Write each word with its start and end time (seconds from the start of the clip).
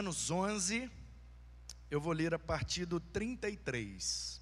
Romanos 0.00 0.30
11, 0.30 0.90
eu 1.90 2.00
vou 2.00 2.14
ler 2.14 2.32
a 2.32 2.38
partir 2.38 2.86
do 2.86 2.98
33. 2.98 4.40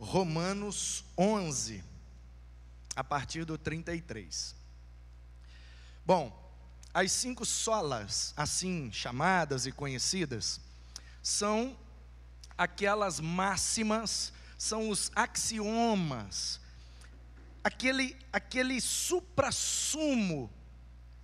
Romanos 0.00 1.04
11, 1.16 1.84
a 2.96 3.04
partir 3.04 3.44
do 3.44 3.56
33. 3.56 4.56
Bom, 6.04 6.52
as 6.92 7.12
cinco 7.12 7.46
solas, 7.46 8.34
assim 8.36 8.90
chamadas 8.90 9.64
e 9.64 9.70
conhecidas, 9.70 10.60
são 11.22 11.78
aquelas 12.58 13.20
máximas, 13.20 14.32
são 14.58 14.90
os 14.90 15.12
axiomas, 15.14 16.60
aquele, 17.62 18.16
aquele 18.32 18.80
supra-sumo 18.80 20.50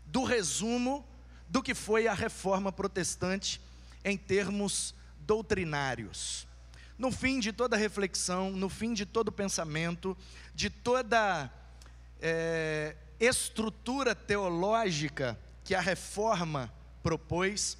do 0.06 0.22
resumo 0.22 1.04
do 1.52 1.62
que 1.62 1.74
foi 1.74 2.08
a 2.08 2.14
reforma 2.14 2.72
protestante 2.72 3.60
em 4.02 4.16
termos 4.16 4.94
doutrinários. 5.18 6.48
No 6.96 7.12
fim 7.12 7.40
de 7.40 7.52
toda 7.52 7.76
reflexão, 7.76 8.52
no 8.52 8.70
fim 8.70 8.94
de 8.94 9.04
todo 9.04 9.30
pensamento, 9.30 10.16
de 10.54 10.70
toda 10.70 11.52
é, 12.22 12.96
estrutura 13.20 14.14
teológica 14.14 15.38
que 15.62 15.74
a 15.74 15.80
reforma 15.82 16.72
propôs, 17.02 17.76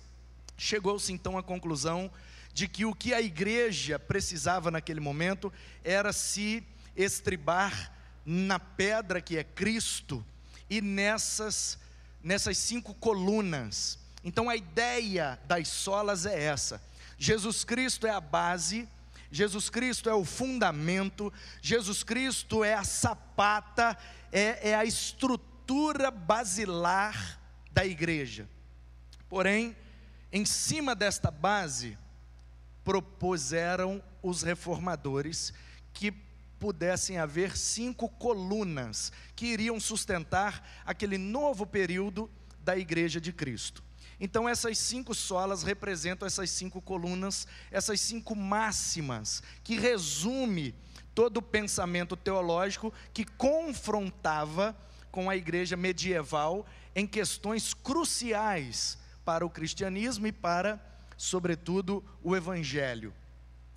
chegou-se 0.59 1.11
então 1.11 1.39
à 1.39 1.43
conclusão 1.43 2.11
de 2.53 2.69
que 2.69 2.85
o 2.85 2.95
que 2.95 3.15
a 3.15 3.23
igreja 3.23 3.99
precisava 3.99 4.71
naquele 4.71 5.01
momento 5.01 5.51
era 5.83 6.13
se 6.13 6.63
estribar 6.95 7.91
na 8.23 8.61
pedra 8.61 9.23
que 9.23 9.39
é 9.39 9.43
Cristo 9.43 10.23
e 10.69 10.83
nessas 10.83 11.79
nessas 12.23 12.59
cinco 12.59 12.95
colunas. 12.95 13.99
Então 14.25 14.49
a 14.49 14.57
ideia 14.57 15.39
das 15.47 15.69
solas 15.69 16.27
é 16.27 16.43
essa: 16.43 16.81
Jesus 17.19 17.65
Cristo 17.65 18.07
é 18.07 18.11
a 18.11 18.21
base, 18.21 18.89
Jesus 19.31 19.71
Cristo 19.71 20.09
é 20.09 20.15
o 20.15 20.25
fundamento, 20.25 21.33
Jesus 21.61 22.03
Cristo 22.03 22.63
é 22.63 22.75
a 22.75 22.85
sapata, 22.85 23.97
é, 24.31 24.71
é 24.71 24.75
a 24.75 24.85
estrutura 24.85 26.11
basilar 26.11 27.41
da 27.71 27.85
igreja. 27.85 28.49
Porém, 29.29 29.75
em 30.31 30.45
cima 30.45 30.95
desta 30.95 31.31
base, 31.31 31.97
propuseram 32.85 34.03
os 34.23 34.43
reformadores 34.43 35.53
que 35.93 36.13
pudessem 36.63 37.19
haver 37.19 37.57
cinco 37.57 38.09
colunas 38.09 39.11
que 39.35 39.47
iriam 39.47 39.81
sustentar 39.81 40.65
aquele 40.87 41.19
novo 41.19 41.67
período 41.67 42.31
da 42.61 42.79
Igreja 42.79 43.21
de 43.21 43.33
Cristo. 43.33 43.83
Então, 44.21 44.49
essas 44.49 44.79
cinco 44.79 45.13
solas 45.13 45.65
representam 45.65 46.25
essas 46.25 46.51
cinco 46.51 46.81
colunas, 46.81 47.49
essas 47.69 48.01
cinco 48.01 48.37
máximas, 48.37 49.43
que 49.65 49.75
resume 49.75 50.73
todo 51.13 51.39
o 51.39 51.43
pensamento 51.43 52.15
teológico 52.17 52.95
que 53.13 53.25
confrontava 53.25 54.77
com 55.11 55.29
a 55.29 55.37
igreja 55.37 55.77
medieval 55.77 56.65
em 56.95 57.09
questões 57.09 57.75
cruciais 57.75 58.97
para 59.25 59.45
o 59.45 59.51
cristianismo 59.51 60.29
e 60.29 60.33
para, 60.33 60.81
sobretudo, 61.17 62.05
o 62.23 62.37
evangelho. 62.37 63.13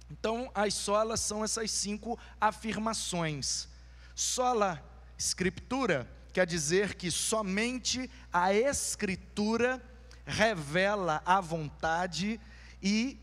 Então, 0.09 0.51
as 0.53 0.73
solas 0.73 1.19
são 1.19 1.43
essas 1.43 1.71
cinco 1.71 2.17
afirmações. 2.39 3.67
Sola 4.13 4.83
Escritura 5.17 6.09
quer 6.31 6.45
dizer 6.45 6.95
que 6.95 7.09
somente 7.09 8.09
a 8.31 8.53
Escritura 8.53 9.81
revela 10.25 11.21
a 11.25 11.39
vontade 11.39 12.39
e 12.81 13.19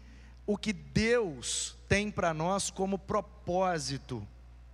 o 0.47 0.57
que 0.57 0.73
Deus 0.73 1.77
tem 1.89 2.11
para 2.11 2.33
nós 2.33 2.71
como 2.71 2.99
propósito 2.99 4.27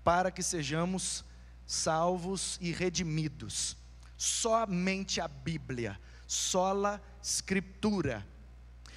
para 0.05 0.31
que 0.31 0.43
sejamos 0.43 1.25
salvos 1.67 2.59
e 2.63 2.73
redimidos. 2.73 3.77
Somente 4.17 5.21
a 5.21 5.29
Bíblia, 5.29 6.01
sola 6.27 7.03
Escritura. 7.23 8.27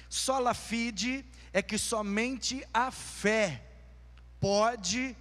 Sola 0.08 0.54
fide 0.54 1.24
é 1.52 1.60
que 1.60 1.76
somente 1.76 2.66
a 2.72 2.90
fé 2.90 3.62
pode 4.40 5.16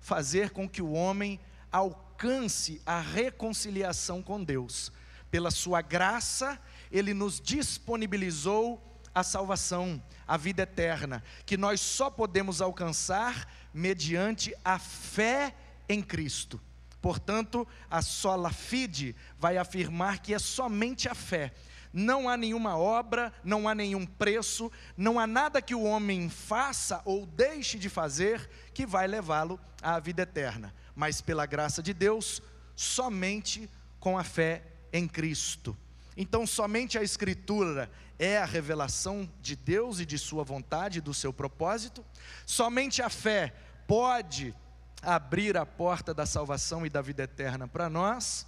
fazer 0.00 0.50
com 0.50 0.68
que 0.68 0.82
o 0.82 0.92
homem 0.92 1.38
alcance 1.70 2.80
a 2.84 3.00
reconciliação 3.00 4.22
com 4.22 4.42
Deus. 4.42 4.90
Pela 5.30 5.50
sua 5.50 5.82
graça, 5.82 6.58
ele 6.90 7.14
nos 7.14 7.40
disponibilizou 7.40 8.82
a 9.14 9.22
salvação, 9.22 10.02
a 10.26 10.36
vida 10.36 10.62
eterna, 10.62 11.22
que 11.44 11.56
nós 11.56 11.80
só 11.80 12.10
podemos 12.10 12.60
alcançar 12.60 13.52
mediante 13.72 14.54
a 14.64 14.78
fé 14.78 15.54
em 15.88 16.02
Cristo. 16.02 16.60
Portanto, 17.00 17.66
a 17.90 18.02
sola 18.02 18.50
fide 18.50 19.14
vai 19.38 19.56
afirmar 19.56 20.18
que 20.18 20.34
é 20.34 20.38
somente 20.38 21.08
a 21.08 21.14
fé 21.14 21.52
não 21.98 22.28
há 22.28 22.36
nenhuma 22.36 22.78
obra, 22.78 23.32
não 23.42 23.68
há 23.68 23.74
nenhum 23.74 24.06
preço, 24.06 24.70
não 24.96 25.18
há 25.18 25.26
nada 25.26 25.60
que 25.60 25.74
o 25.74 25.82
homem 25.82 26.28
faça 26.28 27.02
ou 27.04 27.26
deixe 27.26 27.76
de 27.76 27.88
fazer 27.88 28.48
que 28.72 28.86
vai 28.86 29.08
levá-lo 29.08 29.58
à 29.82 29.98
vida 29.98 30.22
eterna, 30.22 30.72
mas 30.94 31.20
pela 31.20 31.44
graça 31.44 31.82
de 31.82 31.92
Deus, 31.92 32.40
somente 32.76 33.68
com 33.98 34.16
a 34.16 34.22
fé 34.22 34.62
em 34.92 35.08
Cristo. 35.08 35.76
Então, 36.16 36.46
somente 36.46 36.96
a 36.96 37.02
Escritura 37.02 37.90
é 38.16 38.38
a 38.38 38.44
revelação 38.44 39.28
de 39.40 39.56
Deus 39.56 39.98
e 39.98 40.06
de 40.06 40.18
Sua 40.18 40.44
vontade, 40.44 41.00
do 41.00 41.12
seu 41.12 41.32
propósito, 41.32 42.04
somente 42.46 43.02
a 43.02 43.10
fé 43.10 43.52
pode 43.88 44.54
abrir 45.02 45.56
a 45.56 45.66
porta 45.66 46.14
da 46.14 46.26
salvação 46.26 46.86
e 46.86 46.90
da 46.90 47.02
vida 47.02 47.24
eterna 47.24 47.66
para 47.66 47.90
nós, 47.90 48.46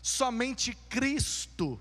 somente 0.00 0.76
Cristo 0.88 1.80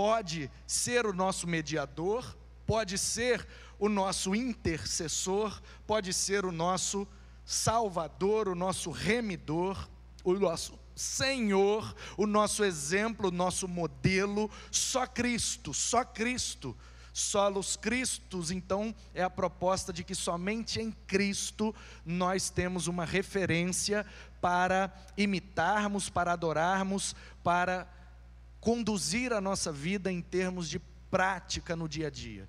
pode 0.00 0.50
ser 0.66 1.04
o 1.04 1.12
nosso 1.12 1.46
mediador, 1.46 2.34
pode 2.66 2.96
ser 2.96 3.46
o 3.78 3.86
nosso 3.86 4.34
intercessor, 4.34 5.60
pode 5.86 6.14
ser 6.14 6.46
o 6.46 6.50
nosso 6.50 7.06
salvador, 7.44 8.48
o 8.48 8.54
nosso 8.54 8.90
remidor, 8.90 9.86
o 10.24 10.32
nosso 10.32 10.78
Senhor, 10.96 11.94
o 12.16 12.26
nosso 12.26 12.64
exemplo, 12.64 13.28
o 13.28 13.30
nosso 13.30 13.68
modelo, 13.68 14.50
só 14.70 15.06
Cristo, 15.06 15.74
só 15.74 16.02
Cristo. 16.02 16.74
Solos 17.12 17.76
Cristos, 17.76 18.50
então, 18.50 18.94
é 19.12 19.22
a 19.22 19.28
proposta 19.28 19.92
de 19.92 20.02
que 20.02 20.14
somente 20.14 20.80
em 20.80 20.92
Cristo 21.06 21.74
nós 22.06 22.48
temos 22.48 22.86
uma 22.86 23.04
referência 23.04 24.06
para 24.40 24.90
imitarmos, 25.14 26.08
para 26.08 26.32
adorarmos, 26.32 27.14
para 27.44 27.86
conduzir 28.60 29.32
a 29.32 29.40
nossa 29.40 29.72
vida 29.72 30.12
em 30.12 30.20
termos 30.20 30.68
de 30.68 30.78
prática 31.10 31.74
no 31.74 31.88
dia 31.88 32.08
a 32.08 32.10
dia. 32.10 32.48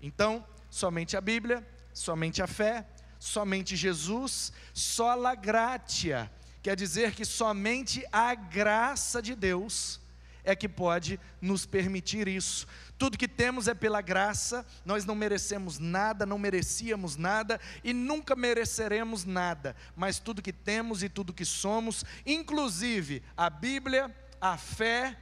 Então, 0.00 0.46
somente 0.68 1.16
a 1.16 1.20
Bíblia, 1.20 1.66
somente 1.92 2.42
a 2.42 2.46
fé, 2.46 2.86
somente 3.18 3.74
Jesus, 3.74 4.52
sola 4.72 5.34
gratia, 5.34 6.30
quer 6.62 6.76
dizer 6.76 7.14
que 7.14 7.24
somente 7.24 8.04
a 8.12 8.34
graça 8.34 9.22
de 9.22 9.34
Deus 9.34 10.00
é 10.44 10.54
que 10.54 10.68
pode 10.68 11.18
nos 11.40 11.64
permitir 11.64 12.28
isso. 12.28 12.66
Tudo 12.98 13.18
que 13.18 13.26
temos 13.26 13.66
é 13.66 13.74
pela 13.74 14.02
graça, 14.02 14.64
nós 14.84 15.04
não 15.04 15.14
merecemos 15.14 15.78
nada, 15.78 16.26
não 16.26 16.38
merecíamos 16.38 17.16
nada 17.16 17.58
e 17.82 17.92
nunca 17.92 18.36
mereceremos 18.36 19.24
nada, 19.24 19.74
mas 19.96 20.18
tudo 20.18 20.42
que 20.42 20.52
temos 20.52 21.02
e 21.02 21.08
tudo 21.08 21.32
que 21.32 21.44
somos, 21.44 22.04
inclusive 22.26 23.22
a 23.36 23.48
Bíblia, 23.48 24.14
a 24.40 24.56
fé 24.56 25.16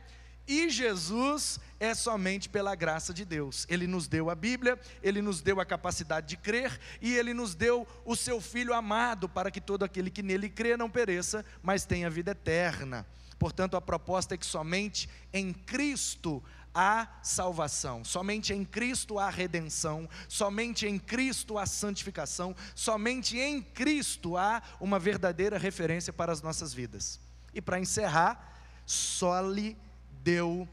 e 0.47 0.69
Jesus 0.69 1.61
é 1.79 1.95
somente 1.95 2.49
pela 2.49 2.75
graça 2.75 3.15
de 3.15 3.25
Deus. 3.25 3.67
Ele 3.69 3.87
nos 3.87 4.07
deu 4.09 4.29
a 4.29 4.35
Bíblia, 4.35 4.79
ele 5.03 5.23
nos 5.23 5.41
deu 5.41 5.61
a 5.61 5.65
capacidade 5.65 6.27
de 6.29 6.37
crer 6.37 6.79
e 7.01 7.15
ele 7.15 7.33
nos 7.33 7.55
deu 7.55 7.87
o 8.05 8.17
seu 8.17 8.41
Filho 8.41 8.75
amado 8.75 9.29
para 9.29 9.51
que 9.51 9.61
todo 9.61 9.85
aquele 9.85 10.11
que 10.11 10.23
nele 10.23 10.49
crê 10.49 10.77
não 10.77 10.91
pereça, 10.91 11.45
mas 11.63 11.85
tenha 11.85 12.11
vida 12.11 12.33
eterna. 12.33 13.07
Portanto, 13.39 13.77
a 13.77 13.81
proposta 13.81 14.35
é 14.35 14.39
que 14.39 14.47
somente 14.47 15.09
em 15.33 15.53
Cristo 15.53 16.43
há 16.75 17.09
salvação, 17.23 18.05
somente 18.05 18.53
em 18.53 18.65
Cristo 18.65 19.19
há 19.19 19.29
redenção, 19.29 20.09
somente 20.29 20.87
em 20.87 20.99
Cristo 20.99 21.59
há 21.59 21.67
santificação, 21.67 22.55
somente 22.75 23.39
em 23.39 23.61
Cristo 23.61 24.37
há 24.37 24.63
uma 24.81 24.99
verdadeira 24.99 25.59
referência 25.59 26.13
para 26.13 26.33
as 26.33 26.41
nossas 26.41 26.73
vidas. 26.73 27.21
E 27.53 27.61
para 27.61 27.79
encerrar, 27.79 28.53
só 28.87 29.41
lhe 29.41 29.77
deu 30.23 30.69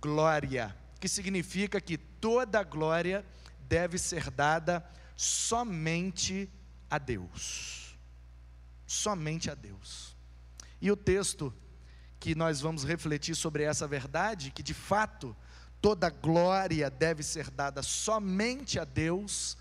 glória, 0.00 0.76
que 0.98 1.08
significa 1.08 1.80
que 1.80 1.96
toda 1.96 2.62
glória 2.62 3.24
deve 3.68 3.98
ser 3.98 4.30
dada 4.30 4.84
somente 5.16 6.50
a 6.88 6.98
Deus. 6.98 7.96
Somente 8.86 9.50
a 9.50 9.54
Deus. 9.54 10.16
E 10.80 10.90
o 10.90 10.96
texto 10.96 11.54
que 12.18 12.34
nós 12.34 12.60
vamos 12.60 12.84
refletir 12.84 13.34
sobre 13.34 13.62
essa 13.62 13.86
verdade, 13.86 14.50
que 14.50 14.62
de 14.62 14.74
fato 14.74 15.36
toda 15.80 16.10
glória 16.10 16.90
deve 16.90 17.22
ser 17.22 17.50
dada 17.50 17.82
somente 17.82 18.78
a 18.78 18.84
Deus. 18.84 19.56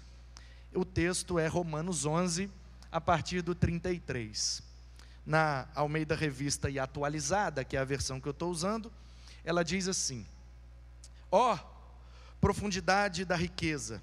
O 0.73 0.83
texto 0.83 1.39
é 1.39 1.47
Romanos 1.47 2.05
11, 2.05 2.49
a 2.91 2.99
partir 2.99 3.41
do 3.41 3.55
33. 3.55 4.68
Na 5.25 5.67
Almeida 5.75 6.15
Revista 6.15 6.69
e 6.69 6.79
Atualizada, 6.79 7.63
que 7.63 7.77
é 7.77 7.79
a 7.79 7.85
versão 7.85 8.19
que 8.19 8.27
eu 8.27 8.31
estou 8.31 8.49
usando, 8.49 8.91
ela 9.43 9.63
diz 9.63 9.87
assim: 9.87 10.25
Ó, 11.31 11.55
oh, 11.55 11.59
profundidade 12.39 13.25
da 13.25 13.35
riqueza, 13.35 14.01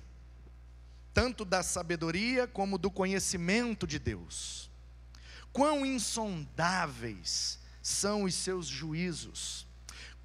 tanto 1.13 1.45
da 1.45 1.63
sabedoria 1.63 2.47
como 2.47 2.79
do 2.79 2.91
conhecimento 2.91 3.87
de 3.87 3.99
Deus. 3.99 4.71
Quão 5.53 5.87
insondáveis 5.87 7.59
são 7.83 8.25
os 8.25 8.35
seus 8.35 8.67
juízos, 8.67 9.67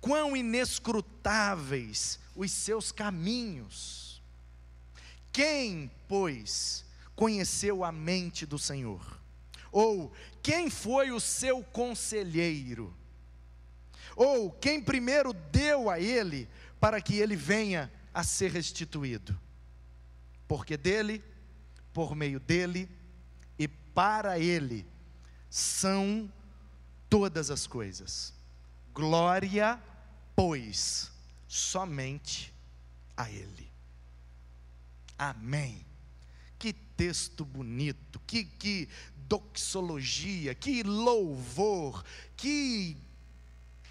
quão 0.01 0.35
inescrutáveis 0.35 2.19
os 2.35 2.51
seus 2.51 2.91
caminhos. 2.91 4.21
Quem, 5.31 5.89
pois, 6.07 6.83
conheceu 7.15 7.83
a 7.83 7.91
mente 7.91 8.45
do 8.45 8.59
Senhor? 8.59 9.20
Ou 9.71 10.11
quem 10.41 10.69
foi 10.69 11.11
o 11.11 11.19
seu 11.19 11.63
conselheiro? 11.63 12.93
Ou 14.15 14.51
quem 14.51 14.81
primeiro 14.81 15.33
deu 15.33 15.89
a 15.89 15.99
ele 15.99 16.49
para 16.79 17.01
que 17.01 17.17
ele 17.17 17.35
venha 17.35 17.91
a 18.13 18.23
ser 18.23 18.51
restituído. 18.51 19.39
Porque 20.47 20.75
dele, 20.75 21.23
por 21.93 22.15
meio 22.15 22.39
dele 22.39 22.89
e 23.57 23.67
para 23.67 24.37
ele 24.37 24.85
são 25.49 26.31
todas 27.09 27.49
as 27.49 27.65
coisas. 27.67 28.33
Glória, 28.93 29.81
pois, 30.35 31.11
somente 31.47 32.53
a 33.15 33.29
ele. 33.29 33.71
Amém. 35.17 35.85
Texto 37.01 37.43
bonito, 37.43 38.21
que, 38.27 38.43
que 38.43 38.87
doxologia, 39.27 40.53
que 40.53 40.83
louvor, 40.83 42.05
que 42.37 42.95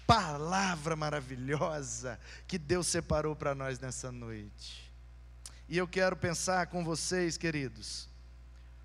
palavra 0.07 0.95
maravilhosa 0.95 2.17
que 2.47 2.57
Deus 2.57 2.87
separou 2.87 3.35
para 3.35 3.53
nós 3.53 3.79
nessa 3.79 4.13
noite. 4.13 4.89
E 5.67 5.77
eu 5.77 5.85
quero 5.85 6.15
pensar 6.15 6.67
com 6.67 6.85
vocês, 6.85 7.35
queridos, 7.35 8.07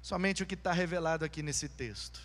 somente 0.03 0.43
o 0.43 0.47
que 0.47 0.55
está 0.55 0.73
revelado 0.73 1.25
aqui 1.25 1.41
nesse 1.41 1.69
texto. 1.69 2.21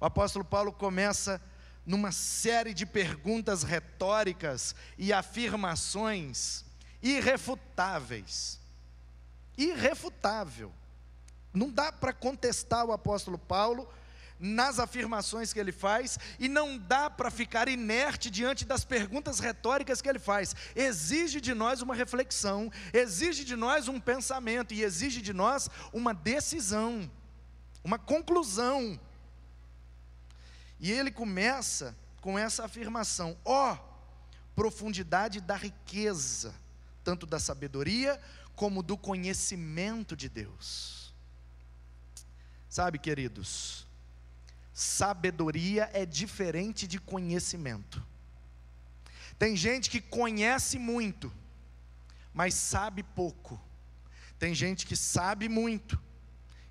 O 0.00 0.06
apóstolo 0.06 0.42
Paulo 0.42 0.72
começa 0.72 1.38
numa 1.84 2.12
série 2.12 2.72
de 2.72 2.86
perguntas 2.86 3.62
retóricas 3.62 4.74
e 4.96 5.12
afirmações 5.12 6.64
irrefutáveis. 7.02 8.58
Irrefutável. 9.58 10.72
Não 11.56 11.70
dá 11.70 11.90
para 11.90 12.12
contestar 12.12 12.84
o 12.84 12.92
apóstolo 12.92 13.38
Paulo 13.38 13.88
nas 14.38 14.78
afirmações 14.78 15.54
que 15.54 15.58
ele 15.58 15.72
faz, 15.72 16.18
e 16.38 16.46
não 16.46 16.76
dá 16.76 17.08
para 17.08 17.30
ficar 17.30 17.66
inerte 17.66 18.30
diante 18.30 18.66
das 18.66 18.84
perguntas 18.84 19.38
retóricas 19.38 20.02
que 20.02 20.08
ele 20.10 20.18
faz. 20.18 20.54
Exige 20.74 21.40
de 21.40 21.54
nós 21.54 21.80
uma 21.80 21.94
reflexão, 21.94 22.70
exige 22.92 23.42
de 23.42 23.56
nós 23.56 23.88
um 23.88 23.98
pensamento 23.98 24.74
e 24.74 24.82
exige 24.82 25.22
de 25.22 25.32
nós 25.32 25.70
uma 25.94 26.12
decisão, 26.12 27.10
uma 27.82 27.98
conclusão. 27.98 29.00
E 30.78 30.92
ele 30.92 31.10
começa 31.10 31.96
com 32.20 32.38
essa 32.38 32.66
afirmação: 32.66 33.34
ó, 33.42 33.72
oh, 33.72 33.78
profundidade 34.54 35.40
da 35.40 35.56
riqueza, 35.56 36.54
tanto 37.02 37.24
da 37.24 37.40
sabedoria 37.40 38.20
como 38.54 38.82
do 38.82 38.98
conhecimento 38.98 40.14
de 40.14 40.28
Deus. 40.28 40.95
Sabe, 42.68 42.98
queridos, 42.98 43.86
Sabedoria 44.72 45.88
é 45.94 46.04
diferente 46.04 46.86
de 46.86 47.00
conhecimento. 47.00 48.04
Tem 49.38 49.56
gente 49.56 49.88
que 49.88 50.02
conhece 50.02 50.78
muito, 50.78 51.32
mas 52.34 52.52
sabe 52.52 53.02
pouco. 53.02 53.58
Tem 54.38 54.54
gente 54.54 54.86
que 54.86 54.94
sabe 54.94 55.48
muito 55.48 55.98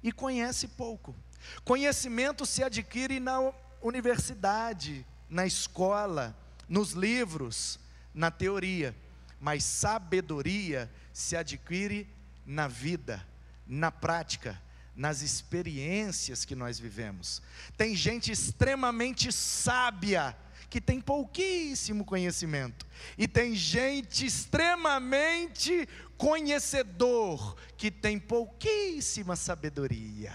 e 0.04 0.12
conhece 0.12 0.68
pouco. 0.68 1.16
Conhecimento 1.64 2.46
se 2.46 2.64
adquire 2.64 3.20
na 3.20 3.52
universidade, 3.82 5.04
na 5.28 5.48
escola, 5.48 6.38
nos 6.70 6.92
livros, 6.92 7.80
na 8.14 8.30
teoria, 8.30 8.96
mas 9.40 9.64
sabedoria 9.64 10.92
se 11.12 11.36
adquire 11.36 12.08
na 12.46 12.68
vida, 12.68 13.26
na 13.66 13.92
prática, 13.92 14.62
nas 14.96 15.22
experiências 15.22 16.46
que 16.46 16.56
nós 16.56 16.80
vivemos. 16.80 17.42
Tem 17.78 17.96
gente 17.96 18.32
extremamente 18.32 19.32
sábia 19.32 20.36
que 20.70 20.82
tem 20.82 21.00
pouquíssimo 21.00 22.04
conhecimento, 22.04 22.86
e 23.18 23.28
tem 23.28 23.56
gente 23.56 24.26
extremamente 24.26 25.88
conhecedor 26.18 27.56
que 27.78 27.90
tem 27.92 28.20
pouquíssima 28.20 29.36
sabedoria. 29.36 30.34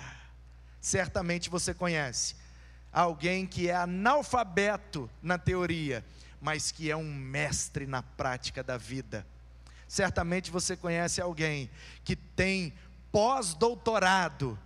Certamente 0.81 1.51
você 1.51 1.75
conhece 1.75 2.37
alguém 2.93 3.47
que 3.47 3.69
é 3.69 3.75
analfabeto 3.75 5.11
na 5.23 5.37
teoria, 5.37 6.05
mas 6.41 6.73
que 6.73 6.91
é 6.91 6.97
um 6.97 7.13
mestre 7.13 7.87
na 7.87 8.03
prática 8.03 8.63
da 8.63 8.79
vida. 8.79 9.27
Certamente 9.87 10.51
você 10.51 10.77
conhece 10.77 11.21
alguém 11.21 11.71
que 12.05 12.15
tem 12.15 12.73
pós-doutorado 13.13 14.59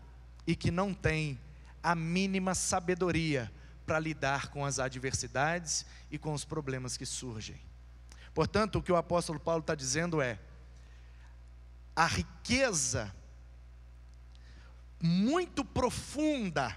e 0.47 0.55
que 0.55 0.71
não 0.71 0.93
tem 0.93 1.39
a 1.83 1.95
mínima 1.95 2.55
sabedoria 2.55 3.53
para 3.87 3.99
lidar 3.99 4.49
com 4.49 4.65
as 4.65 4.79
adversidades 4.79 5.85
e 6.11 6.19
com 6.19 6.33
os 6.33 6.45
problemas 6.45 6.97
que 6.97 7.07
surgem. 7.07 7.61
Portanto, 8.33 8.79
o 8.79 8.83
que 8.83 8.91
o 8.91 8.97
apóstolo 8.97 9.39
Paulo 9.39 9.61
está 9.61 9.75
dizendo 9.75 10.21
é: 10.21 10.39
a 11.95 12.07
riqueza 12.07 13.15
muito 15.01 15.65
profunda, 15.65 16.77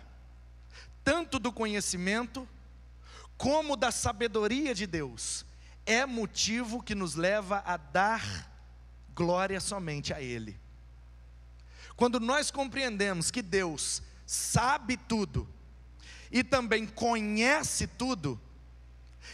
tanto 1.03 1.39
do 1.39 1.51
conhecimento 1.51 2.47
como 3.37 3.77
da 3.77 3.91
sabedoria 3.91 4.73
de 4.75 4.85
Deus, 4.85 5.45
é 5.85 6.05
motivo 6.05 6.83
que 6.83 6.93
nos 6.93 7.15
leva 7.15 7.63
a 7.65 7.77
dar 7.77 8.51
glória 9.13 9.59
somente 9.59 10.13
a 10.13 10.21
Ele. 10.21 10.59
Quando 11.97 12.19
nós 12.19 12.51
compreendemos 12.51 13.31
que 13.31 13.41
Deus 13.41 14.03
sabe 14.23 14.95
tudo 14.95 15.49
e 16.31 16.43
também 16.43 16.85
conhece 16.85 17.87
tudo, 17.87 18.39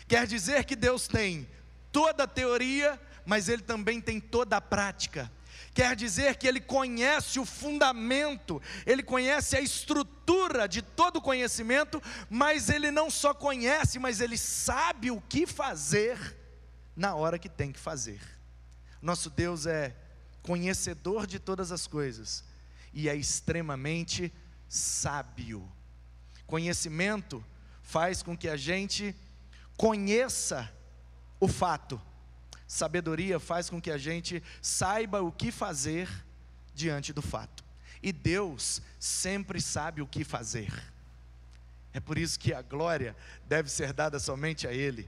quer 0.08 0.26
dizer 0.26 0.64
que 0.64 0.74
Deus 0.74 1.06
tem 1.06 1.46
toda 1.92 2.24
a 2.24 2.28
teoria, 2.28 2.98
mas 3.26 3.50
Ele 3.50 3.62
também 3.62 4.00
tem 4.00 4.18
toda 4.18 4.56
a 4.56 4.62
prática. 4.62 5.30
Quer 5.74 5.94
dizer 5.94 6.38
que 6.38 6.48
Ele 6.48 6.62
conhece 6.62 7.38
o 7.38 7.46
fundamento, 7.46 8.62
Ele 8.86 9.04
conhece 9.04 9.58
a 9.58 9.62
estrutura 9.62 10.66
de 10.66 10.82
todo 10.82 11.18
o 11.18 11.22
conhecimento, 11.22 12.02
mas 12.30 12.70
Ele 12.70 12.92
não 12.92 13.12
só 13.12 13.34
conhece, 13.34 14.00
mas 14.00 14.22
Ele 14.22 14.38
sabe 14.38 15.12
o 15.12 15.20
que 15.20 15.46
fazer 15.46 16.18
na 16.96 17.14
hora 17.14 17.38
que 17.38 17.50
tem 17.50 17.74
que 17.74 17.80
fazer. 17.80 18.22
Nosso 19.02 19.30
Deus 19.30 19.66
é 19.66 19.94
conhecedor 20.42 21.28
de 21.28 21.40
todas 21.40 21.70
as 21.70 21.88
coisas 21.88 22.53
e 22.94 23.10
é 23.10 23.16
extremamente 23.16 24.32
sábio. 24.70 25.70
Conhecimento 26.46 27.44
faz 27.82 28.22
com 28.22 28.38
que 28.38 28.48
a 28.48 28.56
gente 28.56 29.16
conheça 29.76 30.72
o 31.40 31.48
fato. 31.48 32.02
Sabedoria 32.68 33.40
faz 33.40 33.70
com 33.70 33.82
que 33.82 33.92
a 33.92 33.98
gente 33.98 34.42
saiba 34.62 35.22
o 35.22 35.32
que 35.32 35.52
fazer 35.52 36.10
diante 36.74 37.12
do 37.14 37.22
fato. 37.22 37.64
E 38.02 38.12
Deus 38.12 38.82
sempre 39.00 39.62
sabe 39.62 40.02
o 40.02 40.08
que 40.08 40.24
fazer. 40.24 40.72
É 41.94 42.00
por 42.00 42.18
isso 42.18 42.40
que 42.40 42.54
a 42.54 42.62
glória 42.62 43.16
deve 43.46 43.70
ser 43.70 43.94
dada 43.94 44.20
somente 44.20 44.68
a 44.68 44.74
Ele. 44.74 45.08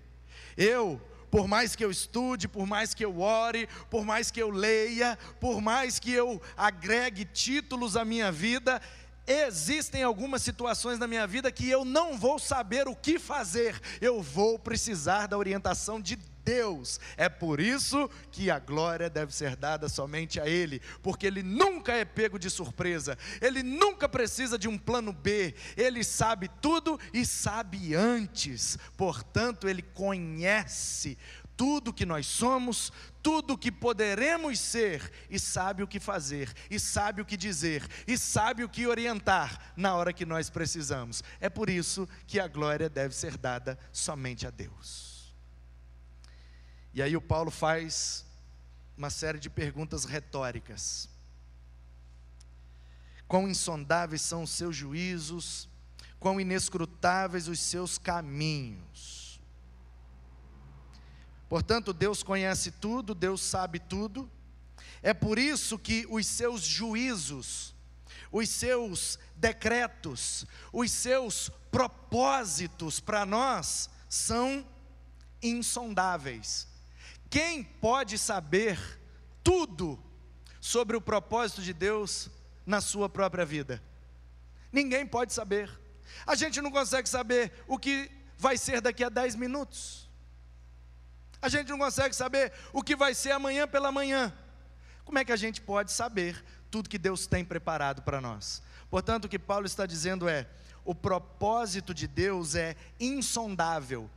Eu 0.55 1.01
por 1.35 1.49
mais 1.49 1.75
que 1.75 1.83
eu 1.83 1.91
estude, 1.91 2.47
por 2.47 2.65
mais 2.65 2.93
que 2.93 3.03
eu 3.03 3.19
ore, 3.19 3.67
por 3.89 4.05
mais 4.05 4.31
que 4.31 4.41
eu 4.41 4.49
leia, 4.49 5.19
por 5.37 5.59
mais 5.59 5.99
que 5.99 6.09
eu 6.09 6.41
agregue 6.55 7.25
títulos 7.25 7.97
à 7.97 8.05
minha 8.05 8.31
vida, 8.31 8.81
existem 9.27 10.01
algumas 10.01 10.41
situações 10.41 10.97
na 10.97 11.07
minha 11.07 11.27
vida 11.27 11.51
que 11.51 11.69
eu 11.69 11.83
não 11.83 12.17
vou 12.17 12.39
saber 12.39 12.87
o 12.87 12.95
que 12.95 13.19
fazer, 13.19 13.77
eu 13.99 14.21
vou 14.21 14.57
precisar 14.57 15.27
da 15.27 15.37
orientação 15.37 15.99
de 15.99 16.15
Deus. 16.15 16.34
É 17.17 17.27
por 17.27 17.59
isso 17.59 18.09
que 18.31 18.51
a 18.51 18.59
glória 18.59 19.09
deve 19.09 19.33
ser 19.33 19.55
dada 19.55 19.89
somente 19.89 20.39
a 20.39 20.47
Ele, 20.47 20.81
porque 21.01 21.25
Ele 21.25 21.41
nunca 21.41 21.93
é 21.93 22.05
pego 22.05 22.37
de 22.37 22.49
surpresa, 22.49 23.17
Ele 23.41 23.63
nunca 23.63 24.07
precisa 24.07 24.57
de 24.57 24.67
um 24.67 24.77
plano 24.77 25.11
B, 25.11 25.55
Ele 25.75 26.03
sabe 26.03 26.49
tudo 26.61 26.99
e 27.13 27.25
sabe 27.25 27.95
antes, 27.95 28.77
portanto, 28.95 29.67
Ele 29.67 29.81
conhece 29.81 31.17
tudo 31.57 31.93
que 31.93 32.05
nós 32.05 32.27
somos, 32.27 32.91
tudo 33.23 33.57
que 33.57 33.71
poderemos 33.71 34.59
ser, 34.59 35.11
e 35.29 35.39
sabe 35.39 35.81
o 35.81 35.87
que 35.87 35.99
fazer, 35.99 36.53
e 36.69 36.79
sabe 36.79 37.21
o 37.21 37.25
que 37.25 37.37
dizer, 37.37 37.87
e 38.05 38.17
sabe 38.17 38.63
o 38.63 38.69
que 38.69 38.85
orientar 38.85 39.73
na 39.75 39.95
hora 39.95 40.13
que 40.13 40.25
nós 40.25 40.49
precisamos. 40.49 41.23
É 41.39 41.49
por 41.49 41.69
isso 41.69 42.07
que 42.27 42.39
a 42.39 42.47
glória 42.47 42.89
deve 42.89 43.15
ser 43.15 43.37
dada 43.37 43.79
somente 43.91 44.45
a 44.45 44.49
Deus. 44.49 45.14
E 46.95 47.01
aí 47.01 47.17
o 47.17 47.21
Paulo 47.21 47.51
faz 47.51 48.25
uma 48.97 49.09
série 49.09 49.37
de 49.37 49.49
perguntas 49.49 50.05
retóricas. 50.05 51.09
Quão 53.27 53.49
insondáveis 53.49 54.21
são 54.21 54.43
os 54.43 54.51
seus 54.51 54.73
juízos, 54.73 55.67
quão 56.21 56.39
inescrutáveis 56.39 57.49
os 57.49 57.59
seus 57.59 57.97
caminhos. 57.97 59.41
Portanto, 61.49 61.91
Deus 61.91 62.23
conhece 62.23 62.71
tudo, 62.71 63.13
Deus 63.13 63.41
sabe 63.41 63.77
tudo. 63.77 64.31
É 65.03 65.13
por 65.13 65.37
isso 65.37 65.77
que 65.77 66.07
os 66.09 66.25
seus 66.25 66.61
juízos, 66.61 67.75
os 68.31 68.47
seus 68.47 69.19
decretos, 69.35 70.45
os 70.71 70.89
seus 70.91 71.49
propósitos 71.69 73.01
para 73.01 73.25
nós 73.25 73.89
são 74.07 74.65
insondáveis. 75.43 76.73
Quem 77.35 77.63
pode 77.63 78.17
saber 78.17 78.79
tudo 79.43 79.99
sobre 80.61 80.95
o 80.95 81.01
propósito 81.01 81.61
de 81.61 81.73
Deus 81.73 82.29
na 82.65 82.79
sua 82.79 83.09
própria 83.09 83.45
vida? 83.45 83.83
Ninguém 84.71 85.05
pode 85.05 85.33
saber. 85.33 85.69
A 86.25 86.33
gente 86.33 86.61
não 86.61 86.71
consegue 86.71 87.09
saber 87.09 87.51
o 87.67 87.77
que 87.77 88.09
vai 88.37 88.57
ser 88.57 88.79
daqui 88.79 89.03
a 89.03 89.09
10 89.09 89.35
minutos. 89.35 90.09
A 91.41 91.49
gente 91.49 91.67
não 91.67 91.77
consegue 91.77 92.15
saber 92.15 92.53
o 92.71 92.81
que 92.81 92.95
vai 92.95 93.13
ser 93.13 93.31
amanhã 93.31 93.67
pela 93.67 93.91
manhã. 93.91 94.33
Como 95.03 95.19
é 95.19 95.25
que 95.25 95.33
a 95.33 95.35
gente 95.35 95.59
pode 95.59 95.91
saber 95.91 96.41
tudo 96.71 96.87
que 96.87 96.97
Deus 96.97 97.27
tem 97.27 97.43
preparado 97.43 98.01
para 98.01 98.21
nós? 98.21 98.63
Portanto, 98.89 99.25
o 99.25 99.29
que 99.29 99.37
Paulo 99.37 99.65
está 99.65 99.85
dizendo 99.85 100.29
é: 100.29 100.47
o 100.85 100.95
propósito 100.95 101.93
de 101.93 102.07
Deus 102.07 102.55
é 102.55 102.77
insondável. 102.97 104.09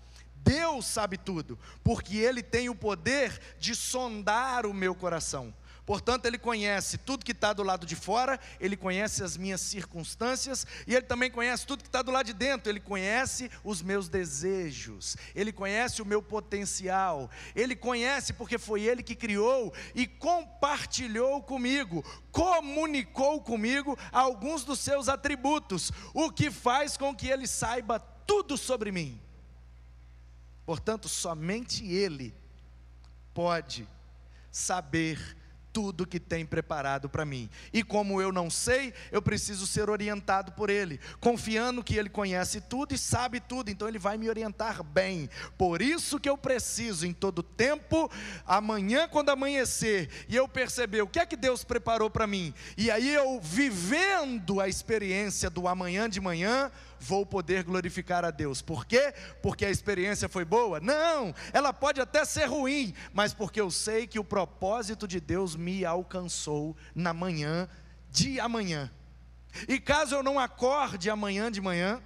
Deus 0.49 0.87
sabe 0.87 1.19
tudo, 1.19 1.59
porque 1.85 2.17
Ele 2.17 2.43
tem 2.43 2.71
o 2.71 2.75
poder 2.75 3.39
de 3.59 3.75
sondar 3.75 4.65
o 4.65 4.73
meu 4.73 4.95
coração. 4.95 5.55
Portanto, 5.85 6.27
Ele 6.27 6.37
conhece 6.37 6.99
tudo 6.99 7.25
que 7.25 7.33
está 7.33 7.53
do 7.53 7.63
lado 7.63 7.87
de 7.87 7.97
fora, 7.97 8.39
Ele 8.61 8.77
conhece 8.77 9.23
as 9.25 9.37
minhas 9.39 9.61
circunstâncias, 9.61 10.67
e 10.87 10.95
Ele 10.95 11.07
também 11.07 11.31
conhece 11.31 11.67
tudo 11.67 11.83
que 11.83 11.89
está 11.89 12.03
do 12.03 12.11
lado 12.11 12.27
de 12.27 12.35
dentro. 12.35 12.71
Ele 12.71 12.79
conhece 12.79 13.51
os 13.65 13.83
meus 13.83 14.09
desejos, 14.09 15.17
Ele 15.35 15.51
conhece 15.53 16.01
o 16.01 16.07
meu 16.07 16.23
potencial, 16.23 17.31
Ele 17.55 17.75
conhece 17.75 18.33
porque 18.33 18.59
foi 18.59 18.83
Ele 18.83 19.03
que 19.03 19.15
criou 19.15 19.73
e 19.95 20.07
compartilhou 20.07 21.43
comigo, 21.43 22.05
comunicou 22.31 23.41
comigo 23.41 23.99
alguns 24.13 24.65
dos 24.65 24.81
seus 24.81 25.09
atributos, 25.09 25.91
o 26.13 26.31
que 26.31 26.51
faz 26.51 26.97
com 26.97 27.15
que 27.15 27.29
Ele 27.29 27.47
saiba 27.47 27.99
tudo 27.99 28.59
sobre 28.59 28.93
mim. 28.93 29.28
Portanto, 30.69 31.09
somente 31.09 31.83
Ele 31.87 32.35
pode 33.33 33.89
saber 34.51 35.35
tudo 35.73 36.07
que 36.07 36.21
tem 36.21 36.45
preparado 36.45 37.09
para 37.09 37.25
mim. 37.25 37.49
E 37.73 37.83
como 37.83 38.21
eu 38.21 38.31
não 38.31 38.51
sei, 38.51 38.93
eu 39.11 39.23
preciso 39.23 39.67
ser 39.67 39.89
orientado 39.89 40.53
por 40.53 40.69
Ele, 40.69 41.01
confiando 41.21 41.83
que 41.83 41.97
Ele 41.97 42.11
conhece 42.11 42.61
tudo 42.61 42.95
e 42.95 42.99
sabe 42.99 43.41
tudo, 43.41 43.71
então 43.71 43.89
Ele 43.89 43.99
vai 43.99 44.19
me 44.19 44.29
orientar 44.29 44.83
bem. 44.83 45.31
Por 45.57 45.81
isso 45.81 46.21
que 46.21 46.29
eu 46.29 46.37
preciso, 46.37 47.07
em 47.07 47.15
todo 47.15 47.43
tempo, 47.43 48.11
amanhã, 48.45 49.09
quando 49.09 49.31
amanhecer, 49.31 50.11
e 50.29 50.37
eu 50.37 50.47
perceber 50.47 51.01
o 51.01 51.09
que 51.09 51.19
é 51.19 51.25
que 51.25 51.37
Deus 51.37 51.65
preparou 51.65 52.11
para 52.11 52.27
mim, 52.27 52.53
e 52.77 52.91
aí 52.91 53.09
eu 53.09 53.41
vivendo 53.41 54.61
a 54.61 54.69
experiência 54.69 55.49
do 55.49 55.67
amanhã 55.67 56.11
de 56.11 56.21
manhã, 56.21 56.71
vou 57.01 57.25
poder 57.25 57.65
glorificar 57.65 58.25
a 58.25 58.31
Deus. 58.31 58.61
Por 58.61 58.85
quê? 58.85 59.13
Porque 59.43 59.65
a 59.65 59.71
experiência 59.71 60.29
foi 60.29 60.45
boa? 60.45 60.81
Não, 60.81 61.35
ela 61.53 61.73
pode 61.73 62.01
até 62.01 62.25
ser 62.25 62.47
ruim, 62.47 62.95
mas 63.13 63.33
porque 63.33 63.61
eu 63.61 63.71
sei 63.71 64.07
que 64.07 64.19
o 64.19 64.25
propósito 64.25 65.07
de 65.07 65.21
Deus 65.21 65.57
me 65.57 65.85
alcançou 65.85 66.77
na 66.95 67.13
manhã 67.13 67.69
de 68.11 68.41
amanhã. 68.41 68.91
E 69.67 69.79
caso 69.79 70.15
eu 70.15 70.23
não 70.23 70.39
acorde 70.39 71.11
amanhã 71.11 71.51
de 71.51 71.61
manhã, 71.61 72.03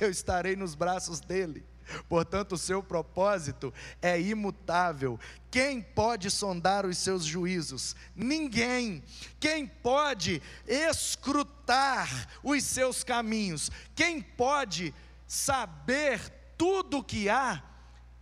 eu 0.00 0.10
estarei 0.10 0.56
nos 0.56 0.74
braços 0.74 1.20
dele. 1.20 1.64
Portanto, 2.08 2.52
o 2.52 2.58
seu 2.58 2.82
propósito 2.82 3.72
é 4.00 4.20
imutável. 4.20 5.18
Quem 5.50 5.82
pode 5.82 6.30
sondar 6.30 6.86
os 6.86 6.98
seus 6.98 7.24
juízos? 7.24 7.96
Ninguém. 8.14 9.02
Quem 9.38 9.66
pode 9.66 10.42
escrutar 10.66 12.28
os 12.42 12.62
seus 12.64 13.02
caminhos? 13.02 13.70
Quem 13.94 14.20
pode 14.20 14.94
saber 15.26 16.20
tudo 16.56 16.98
o 16.98 17.04
que 17.04 17.28
há 17.28 17.62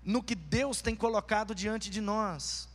no 0.03 0.23
que 0.23 0.35
Deus 0.35 0.81
tem 0.81 0.95
colocado 0.95 1.55
diante 1.55 1.91
de 1.91 2.01
nós? 2.01 2.69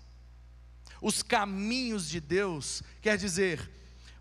Os 1.01 1.21
caminhos 1.21 2.07
de 2.07 2.19
Deus, 2.21 2.81
quer 3.01 3.17
dizer, 3.17 3.69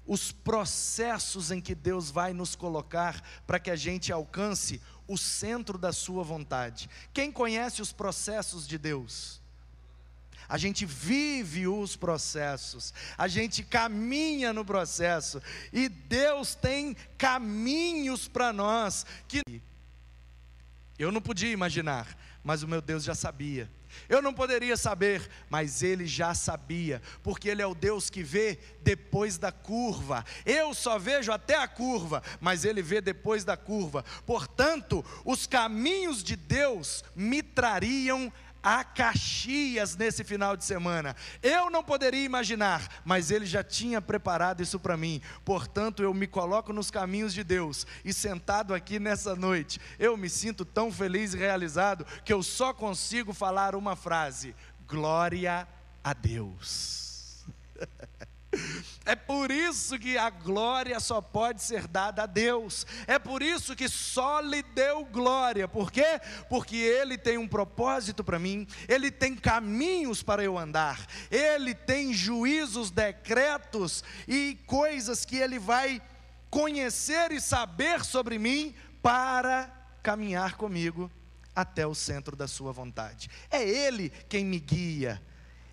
os 0.07 0.33
processos 0.33 1.51
em 1.51 1.61
que 1.61 1.75
Deus 1.75 2.11
vai 2.11 2.33
nos 2.33 2.57
colocar 2.57 3.23
para 3.47 3.61
que 3.61 3.71
a 3.71 3.77
gente 3.77 4.13
alcance 4.13 4.81
o 5.13 5.19
centro 5.19 5.77
da 5.77 5.93
sua 5.93 6.23
vontade. 6.23 6.89
Quem 7.13 7.31
conhece 7.31 7.83
os 7.83 7.93
processos 7.93 8.67
de 8.67 8.79
Deus? 8.79 9.41
A 10.49 10.59
gente 10.59 10.85
vive 10.85 11.67
os 11.67 11.97
processos, 11.97 12.93
a 13.17 13.29
gente 13.29 13.63
caminha 13.63 14.53
no 14.53 14.65
processo, 14.65 15.41
e 15.73 15.89
Deus 15.89 16.55
tem 16.55 16.95
caminhos 17.17 18.29
para 18.29 18.53
nós 18.53 19.07
que 19.27 19.41
eu 20.99 21.11
não 21.11 21.23
podia 21.23 21.51
imaginar, 21.51 22.19
mas 22.45 22.63
o 22.63 22.69
meu 22.69 22.83
Deus 22.83 23.03
já 23.03 23.15
sabia. 23.15 23.71
Eu 24.09 24.23
não 24.23 24.33
poderia 24.33 24.77
saber, 24.77 25.29
mas 25.49 25.83
ele 25.83 26.07
já 26.07 26.35
sabia, 26.35 27.01
porque 27.23 27.49
ele 27.49 27.63
é 27.63 27.67
o 27.67 27.75
Deus 27.75 28.11
que 28.11 28.23
vê 28.23 28.59
depois 28.81 29.39
da 29.39 29.51
curva. 29.51 30.25
Eu 30.45 30.75
só 30.75 30.99
vejo 30.99 31.33
até 31.33 31.57
a 31.57 31.69
curva, 31.69 32.23
mas 32.41 32.65
ele 32.65 32.83
vê 32.83 33.01
depois 33.01 33.45
da 33.45 33.57
curva. 33.57 34.05
Portanto, 34.27 35.05
os 35.25 35.47
caminhos 35.47 36.23
de 36.23 36.37
Deus 36.37 37.05
me 37.15 37.43
trariam 37.43 38.33
a 38.63 38.85
Caxias 38.85 39.97
nesse 39.97 40.23
final 40.23 40.57
de 40.57 40.65
semana. 40.65 41.17
Eu 41.43 41.69
não 41.71 41.83
poderia 41.83 42.25
imaginar, 42.25 43.03
mas 43.05 43.31
Ele 43.31 43.45
já 43.45 43.65
tinha 43.65 44.01
preparado 44.01 44.63
isso 44.63 44.79
para 44.79 44.97
mim. 44.97 45.21
Portanto, 45.45 46.03
eu 46.03 46.15
me 46.15 46.27
coloco 46.27 46.73
nos 46.73 46.91
caminhos 46.91 47.35
de 47.35 47.43
Deus 47.43 47.87
e 48.05 48.13
sentado 48.13 48.73
aqui 48.73 48.99
nessa 48.99 49.35
noite, 49.35 49.81
eu 49.99 50.17
me 50.17 50.29
sinto 50.29 50.65
tão 50.65 50.93
feliz 50.93 51.35
e 51.35 51.39
realizado 51.39 52.07
que 52.25 52.33
eu 52.33 52.43
só 52.43 52.73
consigo 52.73 53.33
falar 53.33 53.75
uma 53.75 53.97
frase: 53.97 54.55
Glória 54.87 55.67
a 56.05 56.13
Deus. 56.13 57.45
É 59.05 59.17
por 59.17 59.51
isso 59.51 59.99
que 59.99 60.17
a 60.17 60.31
glória 60.31 61.01
só 61.01 61.21
pode 61.21 61.61
ser 61.61 61.89
dada 61.89 62.23
a 62.23 62.27
Deus. 62.27 62.87
É 63.07 63.19
por 63.19 63.43
isso 63.43 63.75
que 63.75 63.89
só 63.89 64.41
lhe 64.41 64.63
deu 64.63 65.05
glória. 65.05 65.67
Por 65.67 65.91
quê? 65.91 66.21
Porque 66.49 66.77
Ele 66.77 67.19
tem 67.19 67.37
um 67.37 67.49
propósito 67.49 68.23
para 68.23 68.39
mim, 68.39 68.67
Ele 68.89 69.11
tem 69.11 69.35
caminhos 69.35 70.23
para 70.23 70.45
eu 70.45 70.57
andar, 70.57 71.05
Ele 71.31 71.75
tem 71.75 72.13
juízos, 72.13 72.93
decretos 72.93 74.05
e 74.29 74.57
coisas 74.67 75.25
que 75.25 75.37
Ele 75.37 75.59
vai 75.59 76.01
conhecer 76.49 77.33
e 77.33 77.41
saber 77.41 78.05
sobre 78.05 78.39
mim 78.39 78.73
para 79.03 79.69
caminhar 80.01 80.55
comigo 80.57 81.11
até 81.57 81.85
o 81.87 81.95
centro 81.95 82.37
da 82.37 82.47
Sua 82.47 82.71
vontade. 82.71 83.29
É 83.51 83.69
Ele 83.69 84.11
quem 84.29 84.45
me 84.45 84.61
guia 84.61 85.21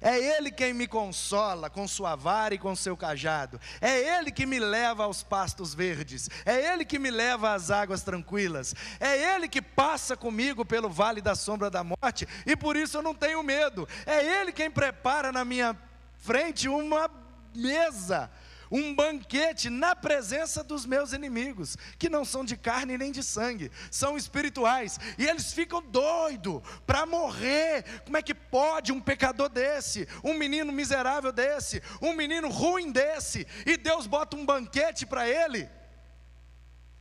é 0.02 0.18
Ele 0.18 0.52
quem 0.52 0.74
me 0.74 0.88
consola 0.88 1.70
com 1.70 1.88
sua 1.88 2.16
vara 2.16 2.54
e 2.54 2.58
com 2.58 2.76
seu 2.76 2.96
cajado. 2.96 3.60
É 3.82 4.18
Ele 4.18 4.32
que 4.32 4.46
me 4.46 4.60
leva 4.60 5.04
aos 5.04 5.24
pastos 5.24 5.74
verdes. 5.74 6.30
É 6.46 6.74
Ele 6.74 6.86
que 6.86 6.98
me 6.98 7.12
leva 7.12 7.54
às 7.54 7.70
águas 7.70 8.02
tranquilas. 8.02 8.74
É 9.00 9.36
Ele 9.36 9.48
que 9.48 9.62
passa 9.62 10.16
comigo 10.16 10.66
pelo 10.66 10.90
vale 10.90 11.22
da 11.22 11.36
sombra 11.36 11.70
da 11.70 11.84
morte 11.84 12.28
e 12.46 12.56
por 12.56 12.76
isso 12.76 12.98
eu 12.98 13.02
não 13.02 13.14
tenho 13.14 13.44
medo. 13.44 13.88
É 14.06 14.42
Ele 14.42 14.52
quem 14.52 14.72
prepara 14.72 15.32
na 15.32 15.44
minha 15.44 15.76
frente 16.18 16.68
uma 16.68 17.10
mesa 17.54 18.30
um 18.72 18.94
banquete 18.94 19.70
na 19.70 19.96
presença 19.96 20.64
dos 20.64 20.86
meus 20.86 21.14
inimigos, 21.14 21.78
que 21.98 22.10
não 22.10 22.24
são 22.24 22.44
de 22.44 22.56
carne 22.56 22.98
nem 22.98 23.12
de 23.12 23.24
sangue, 23.24 23.72
são 23.90 24.18
espirituais, 24.18 25.00
e 25.18 25.26
eles 25.26 25.54
ficam 25.54 25.82
doidos 25.82 26.62
para 26.86 27.06
morrer. 27.06 27.84
Como 28.06 28.18
é 28.18 28.22
que 28.22 28.34
pode 28.34 28.92
um 28.92 29.02
pecador 29.02 29.50
desse, 29.50 30.08
um 30.24 30.34
menino 30.34 30.72
miserável 30.72 31.32
desse, 31.32 31.82
um 32.02 32.14
menino 32.14 32.50
ruim 32.50 32.92
desse, 32.92 33.46
e 33.66 33.78
Deus 33.78 34.08
bota 34.08 34.36
um 34.36 34.46
banquete 34.46 35.06
para 35.06 35.28
ele? 35.28 35.70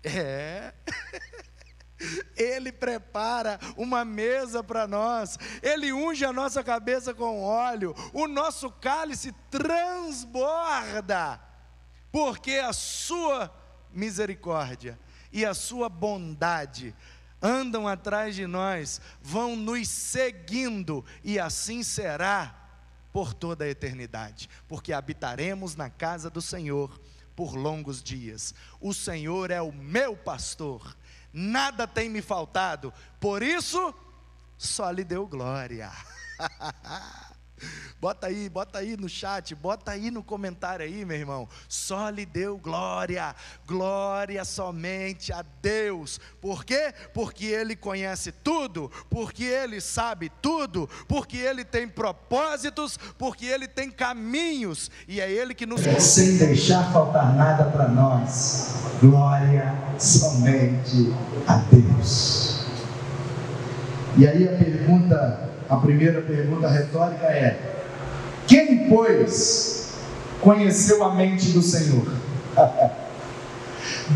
É. 0.02 0.72
Ele 2.37 2.70
prepara 2.70 3.58
uma 3.76 4.04
mesa 4.04 4.62
para 4.62 4.87
nós, 4.87 5.37
Ele 5.60 5.92
unge 5.92 6.25
a 6.25 6.32
nossa 6.32 6.62
cabeça 6.62 7.12
com 7.12 7.42
óleo, 7.42 7.92
o 8.12 8.28
nosso 8.28 8.70
cálice 8.70 9.34
transborda, 9.50 11.40
porque 12.10 12.52
a 12.52 12.72
Sua 12.72 13.52
misericórdia 13.92 14.98
e 15.32 15.44
a 15.44 15.54
Sua 15.54 15.88
bondade 15.88 16.94
andam 17.40 17.86
atrás 17.86 18.34
de 18.34 18.46
nós, 18.46 19.00
vão 19.22 19.54
nos 19.54 19.88
seguindo, 19.88 21.04
e 21.22 21.38
assim 21.38 21.82
será 21.82 22.54
por 23.12 23.32
toda 23.32 23.64
a 23.64 23.68
eternidade, 23.68 24.48
porque 24.66 24.92
habitaremos 24.92 25.76
na 25.76 25.88
casa 25.88 26.28
do 26.28 26.42
Senhor 26.42 27.00
por 27.34 27.54
longos 27.54 28.02
dias. 28.02 28.54
O 28.80 28.92
Senhor 28.92 29.50
é 29.50 29.62
o 29.62 29.72
meu 29.72 30.16
pastor, 30.16 30.96
nada 31.32 31.86
tem 31.86 32.08
me 32.08 32.20
faltado, 32.20 32.92
por 33.20 33.42
isso 33.42 33.94
só 34.56 34.90
lhe 34.90 35.04
deu 35.04 35.26
glória. 35.26 35.90
Bota 38.00 38.28
aí, 38.28 38.48
bota 38.48 38.78
aí 38.78 38.96
no 38.96 39.08
chat, 39.08 39.54
bota 39.54 39.90
aí 39.90 40.10
no 40.10 40.22
comentário 40.22 40.84
aí, 40.84 41.04
meu 41.04 41.16
irmão. 41.16 41.48
Só 41.68 42.08
lhe 42.08 42.24
deu 42.24 42.56
glória, 42.56 43.34
glória 43.66 44.44
somente 44.44 45.32
a 45.32 45.44
Deus. 45.60 46.20
Por 46.40 46.64
quê? 46.64 46.94
Porque 47.12 47.46
Ele 47.46 47.74
conhece 47.74 48.30
tudo, 48.30 48.90
porque 49.10 49.44
Ele 49.44 49.80
sabe 49.80 50.30
tudo, 50.40 50.88
porque 51.08 51.36
Ele 51.36 51.64
tem 51.64 51.88
propósitos, 51.88 52.96
porque 53.18 53.46
Ele 53.46 53.66
tem 53.66 53.90
caminhos, 53.90 54.90
e 55.08 55.20
é 55.20 55.30
Ele 55.30 55.54
que 55.54 55.66
nos. 55.66 55.80
Sem 55.98 56.36
deixar 56.38 56.92
faltar 56.92 57.34
nada 57.34 57.64
para 57.64 57.88
nós, 57.88 58.74
glória 59.00 59.74
somente 59.98 61.12
a 61.46 61.56
Deus. 61.56 62.48
E 64.16 64.26
aí 64.26 64.48
a 64.48 64.56
pergunta 64.56 65.48
a 65.68 65.76
primeira 65.76 66.22
pergunta 66.22 66.66
retórica 66.66 67.26
é: 67.26 67.76
Quem, 68.46 68.88
pois, 68.88 69.98
conheceu 70.40 71.04
a 71.04 71.14
mente 71.14 71.52
do 71.52 71.60
Senhor? 71.60 72.06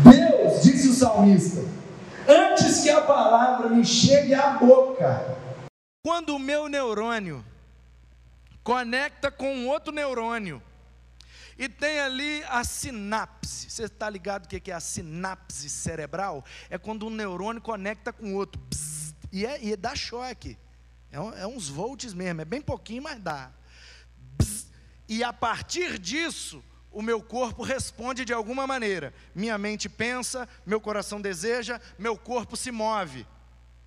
Deus, 0.03 0.63
disse 0.63 0.89
o 0.89 0.93
salmista, 0.93 1.63
antes 2.27 2.81
que 2.81 2.89
a 2.89 3.01
palavra 3.01 3.69
me 3.69 3.85
chegue 3.85 4.33
à 4.33 4.57
boca. 4.57 5.37
Quando 6.03 6.35
o 6.35 6.39
meu 6.39 6.67
neurônio 6.67 7.45
conecta 8.63 9.29
com 9.29 9.67
outro 9.67 9.93
neurônio, 9.93 10.61
e 11.57 11.69
tem 11.69 11.99
ali 11.99 12.43
a 12.49 12.63
sinapse. 12.63 13.69
Você 13.69 13.83
está 13.83 14.09
ligado 14.09 14.45
o 14.45 14.47
que 14.47 14.71
é 14.71 14.73
a 14.73 14.79
sinapse 14.79 15.69
cerebral? 15.69 16.43
É 16.69 16.79
quando 16.79 17.05
um 17.05 17.11
neurônio 17.11 17.61
conecta 17.61 18.11
com 18.11 18.33
outro. 18.33 18.59
E, 19.33 19.47
é, 19.47 19.59
e 19.61 19.75
dá 19.75 19.95
choque. 19.95 20.55
É, 21.11 21.17
é 21.41 21.47
uns 21.47 21.67
volts 21.67 22.13
mesmo, 22.13 22.41
é 22.41 22.45
bem 22.45 22.61
pouquinho, 22.61 23.01
mas 23.01 23.19
dá. 23.19 23.51
e 25.09 25.23
a 25.23 25.33
partir 25.33 25.97
disso, 25.97 26.63
o 26.91 27.01
meu 27.01 27.19
corpo 27.19 27.63
responde 27.63 28.23
de 28.23 28.31
alguma 28.31 28.67
maneira. 28.67 29.11
Minha 29.33 29.57
mente 29.57 29.89
pensa, 29.89 30.47
meu 30.63 30.79
coração 30.79 31.19
deseja, 31.19 31.81
meu 31.97 32.15
corpo 32.15 32.55
se 32.55 32.71
move. 32.71 33.25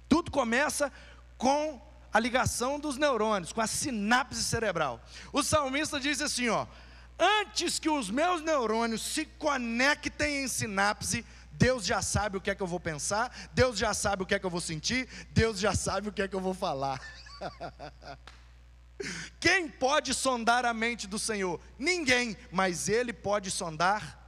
Tudo 0.08 0.32
começa 0.32 0.92
com 1.38 1.80
a 2.12 2.18
ligação 2.18 2.80
dos 2.80 2.96
neurônios, 2.96 3.52
com 3.52 3.60
a 3.60 3.66
sinapse 3.68 4.42
cerebral. 4.42 5.00
O 5.32 5.44
salmista 5.44 6.00
diz 6.00 6.20
assim, 6.20 6.48
ó: 6.48 6.66
Antes 7.18 7.78
que 7.78 7.88
os 7.88 8.10
meus 8.10 8.42
neurônios 8.42 9.02
se 9.02 9.24
conectem 9.24 10.42
em 10.42 10.48
sinapse, 10.48 11.24
Deus 11.58 11.86
já 11.86 12.02
sabe 12.02 12.36
o 12.36 12.40
que 12.40 12.50
é 12.50 12.54
que 12.54 12.62
eu 12.62 12.66
vou 12.66 12.80
pensar, 12.80 13.34
Deus 13.52 13.78
já 13.78 13.94
sabe 13.94 14.22
o 14.22 14.26
que 14.26 14.34
é 14.34 14.38
que 14.38 14.46
eu 14.46 14.50
vou 14.50 14.60
sentir, 14.60 15.08
Deus 15.30 15.58
já 15.58 15.74
sabe 15.74 16.08
o 16.08 16.12
que 16.12 16.22
é 16.22 16.28
que 16.28 16.36
eu 16.36 16.40
vou 16.40 16.54
falar. 16.54 17.00
Quem 19.40 19.68
pode 19.68 20.14
sondar 20.14 20.64
a 20.64 20.72
mente 20.72 21.06
do 21.06 21.18
Senhor? 21.18 21.60
Ninguém, 21.78 22.36
mas 22.50 22.88
Ele 22.88 23.12
pode 23.12 23.50
sondar 23.50 24.22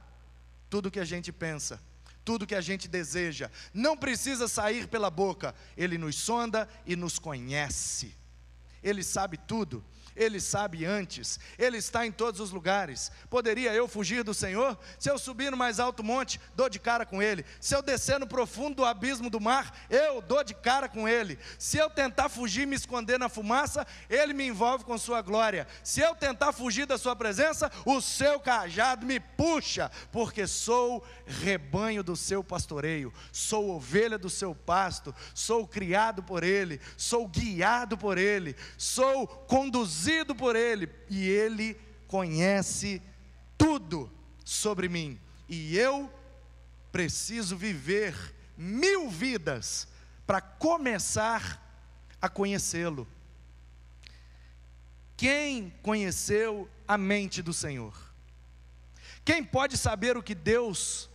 tudo 0.69 0.91
que 0.91 0.99
a 0.99 1.05
gente 1.05 1.31
pensa, 1.31 1.81
tudo 2.23 2.45
que 2.45 2.55
a 2.55 2.61
gente 2.61 2.87
deseja. 2.87 3.49
Não 3.73 3.97
precisa 3.97 4.47
sair 4.47 4.87
pela 4.87 5.09
boca, 5.09 5.55
Ele 5.75 5.97
nos 5.97 6.15
sonda 6.15 6.69
e 6.85 6.95
nos 6.95 7.17
conhece. 7.17 8.15
Ele 8.83 9.03
sabe 9.03 9.37
tudo. 9.37 9.83
Ele 10.19 10.41
sabe 10.41 10.85
antes, 10.85 11.39
Ele 11.57 11.77
está 11.77 12.05
em 12.05 12.11
todos 12.11 12.41
os 12.41 12.51
lugares. 12.51 13.09
Poderia 13.29 13.73
eu 13.73 13.87
fugir 13.87 14.21
do 14.21 14.33
Senhor? 14.33 14.77
Se 14.99 15.09
eu 15.09 15.17
subir 15.17 15.49
no 15.49 15.55
mais 15.55 15.79
alto 15.79 16.03
monte, 16.03 16.41
dou 16.55 16.69
de 16.69 16.77
cara 16.77 17.05
com 17.05 17.23
Ele. 17.23 17.45
Se 17.61 17.73
eu 17.73 17.81
descer 17.81 18.19
no 18.19 18.27
profundo 18.27 18.83
abismo 18.83 19.29
do 19.29 19.39
mar, 19.39 19.73
eu 19.89 20.21
dou 20.21 20.43
de 20.43 20.53
cara 20.53 20.89
com 20.89 21.07
Ele. 21.07 21.39
Se 21.57 21.77
eu 21.77 21.89
tentar 21.89 22.27
fugir, 22.27 22.67
me 22.67 22.75
esconder 22.75 23.17
na 23.17 23.29
fumaça, 23.29 23.87
Ele 24.09 24.33
me 24.33 24.45
envolve 24.45 24.83
com 24.83 24.97
Sua 24.97 25.21
glória. 25.21 25.65
Se 25.81 26.01
eu 26.01 26.13
tentar 26.13 26.51
fugir 26.51 26.85
da 26.85 26.97
Sua 26.97 27.15
presença, 27.15 27.71
o 27.85 28.01
Seu 28.01 28.41
cajado 28.41 29.05
me 29.05 29.21
puxa, 29.21 29.89
porque 30.11 30.45
sou 30.45 31.01
rebanho 31.25 32.03
do 32.03 32.17
Seu 32.17 32.43
pastoreio, 32.43 33.13
sou 33.31 33.69
ovelha 33.69 34.17
do 34.17 34.29
Seu 34.29 34.53
pasto, 34.53 35.15
sou 35.33 35.65
criado 35.65 36.21
por 36.21 36.43
Ele, 36.43 36.81
sou 36.97 37.25
guiado 37.25 37.97
por 37.97 38.17
Ele, 38.17 38.53
sou 38.77 39.27
conduzido 39.27 40.35
por 40.35 40.55
Ele, 40.55 40.89
e 41.09 41.27
Ele 41.27 41.79
conhece 42.07 43.01
tudo 43.57 44.11
sobre 44.43 44.89
mim, 44.89 45.19
e 45.47 45.77
eu 45.77 46.11
preciso 46.91 47.55
viver 47.55 48.15
mil 48.57 49.09
vidas 49.09 49.87
para 50.25 50.41
começar 50.41 51.65
a 52.21 52.27
conhecê-lo. 52.27 53.07
Quem 55.15 55.73
conheceu 55.81 56.69
a 56.87 56.97
mente 56.97 57.41
do 57.41 57.53
Senhor? 57.53 57.93
Quem 59.25 59.43
pode 59.43 59.77
saber 59.77 60.17
o 60.17 60.23
que 60.23 60.33
Deus 60.33 61.09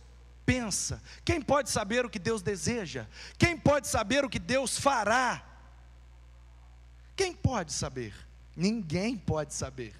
pensa? 0.45 1.01
Quem 1.23 1.41
pode 1.41 1.69
saber 1.69 2.05
o 2.05 2.09
que 2.09 2.19
Deus 2.19 2.41
deseja? 2.41 3.07
Quem 3.37 3.57
pode 3.57 3.87
saber 3.87 4.23
o 4.23 4.29
que 4.29 4.39
Deus 4.39 4.77
fará? 4.77 5.54
Quem 7.15 7.33
pode 7.33 7.71
saber? 7.71 8.13
Ninguém 8.55 9.17
pode 9.17 9.53
saber. 9.53 9.93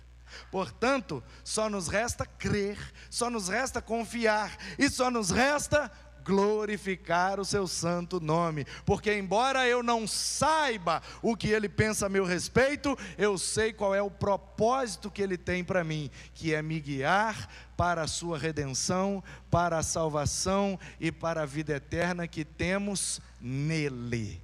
Portanto, 0.51 1.23
só 1.43 1.69
nos 1.69 1.87
resta 1.87 2.25
crer, 2.25 2.77
só 3.09 3.29
nos 3.29 3.47
resta 3.47 3.81
confiar 3.81 4.57
e 4.77 4.89
só 4.89 5.09
nos 5.09 5.29
resta 5.29 5.91
glorificar 6.25 7.39
o 7.39 7.45
seu 7.45 7.67
santo 7.67 8.19
nome, 8.19 8.65
porque 8.83 9.13
embora 9.13 9.67
eu 9.67 9.83
não 9.83 10.07
saiba 10.07 11.01
o 11.21 11.37
que 11.37 11.49
ele 11.49 11.69
pensa 11.69 12.07
a 12.07 12.09
meu 12.09 12.25
respeito, 12.25 12.97
eu 13.15 13.37
sei 13.37 13.71
qual 13.71 13.93
é 13.93 14.01
o 14.01 14.09
propósito 14.09 15.11
que 15.11 15.21
ele 15.21 15.37
tem 15.37 15.63
para 15.63 15.83
mim, 15.83 16.09
que 16.33 16.51
é 16.51 16.63
me 16.63 16.79
guiar 16.79 17.47
para 17.77 18.01
a 18.01 18.07
sua 18.07 18.39
redenção, 18.39 19.23
para 19.51 19.77
a 19.77 19.83
salvação 19.83 20.79
e 20.99 21.11
para 21.11 21.43
a 21.43 21.45
vida 21.45 21.75
eterna 21.75 22.27
que 22.27 22.43
temos 22.43 23.21
nele. 23.39 24.41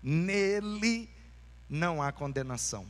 Nele 0.00 1.10
não 1.70 2.02
há 2.02 2.10
condenação, 2.10 2.84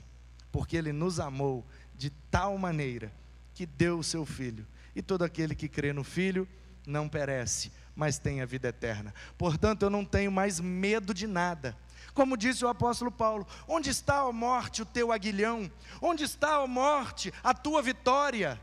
porque 0.50 0.76
Ele 0.76 0.92
nos 0.92 1.20
amou 1.20 1.66
de 1.94 2.08
tal 2.30 2.56
maneira 2.56 3.12
que 3.54 3.66
deu 3.66 3.98
o 3.98 4.04
seu 4.04 4.24
Filho, 4.24 4.66
e 4.96 5.02
todo 5.02 5.22
aquele 5.22 5.54
que 5.54 5.68
crê 5.68 5.92
no 5.92 6.02
Filho 6.02 6.48
não 6.86 7.06
perece, 7.06 7.70
mas 7.94 8.18
tem 8.18 8.40
a 8.40 8.46
vida 8.46 8.68
eterna. 8.68 9.12
Portanto, 9.36 9.82
eu 9.82 9.90
não 9.90 10.04
tenho 10.04 10.32
mais 10.32 10.58
medo 10.58 11.12
de 11.12 11.26
nada. 11.26 11.76
Como 12.14 12.36
disse 12.36 12.64
o 12.64 12.68
apóstolo 12.68 13.10
Paulo: 13.10 13.46
onde 13.68 13.90
está 13.90 14.20
a 14.20 14.32
morte, 14.32 14.82
o 14.82 14.86
teu 14.86 15.12
aguilhão? 15.12 15.70
Onde 16.00 16.24
está 16.24 16.56
a 16.56 16.66
morte, 16.66 17.32
a 17.44 17.52
tua 17.52 17.82
vitória? 17.82 18.58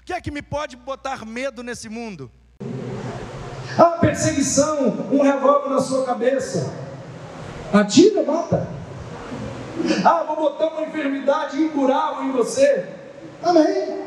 O 0.00 0.04
que 0.04 0.12
é 0.12 0.20
que 0.20 0.32
me 0.32 0.42
pode 0.42 0.76
botar 0.76 1.24
medo 1.24 1.62
nesse 1.62 1.88
mundo? 1.88 2.30
A 3.78 3.98
perseguição, 3.98 5.08
um 5.12 5.22
revólver 5.22 5.70
na 5.70 5.80
sua 5.80 6.04
cabeça. 6.04 6.81
Atira, 7.72 8.22
mata. 8.22 8.68
Ah, 10.04 10.24
vou 10.26 10.36
botar 10.36 10.66
uma 10.68 10.82
enfermidade 10.82 11.60
incurável 11.60 12.24
em 12.24 12.32
você. 12.32 12.86
Amém. 13.42 14.02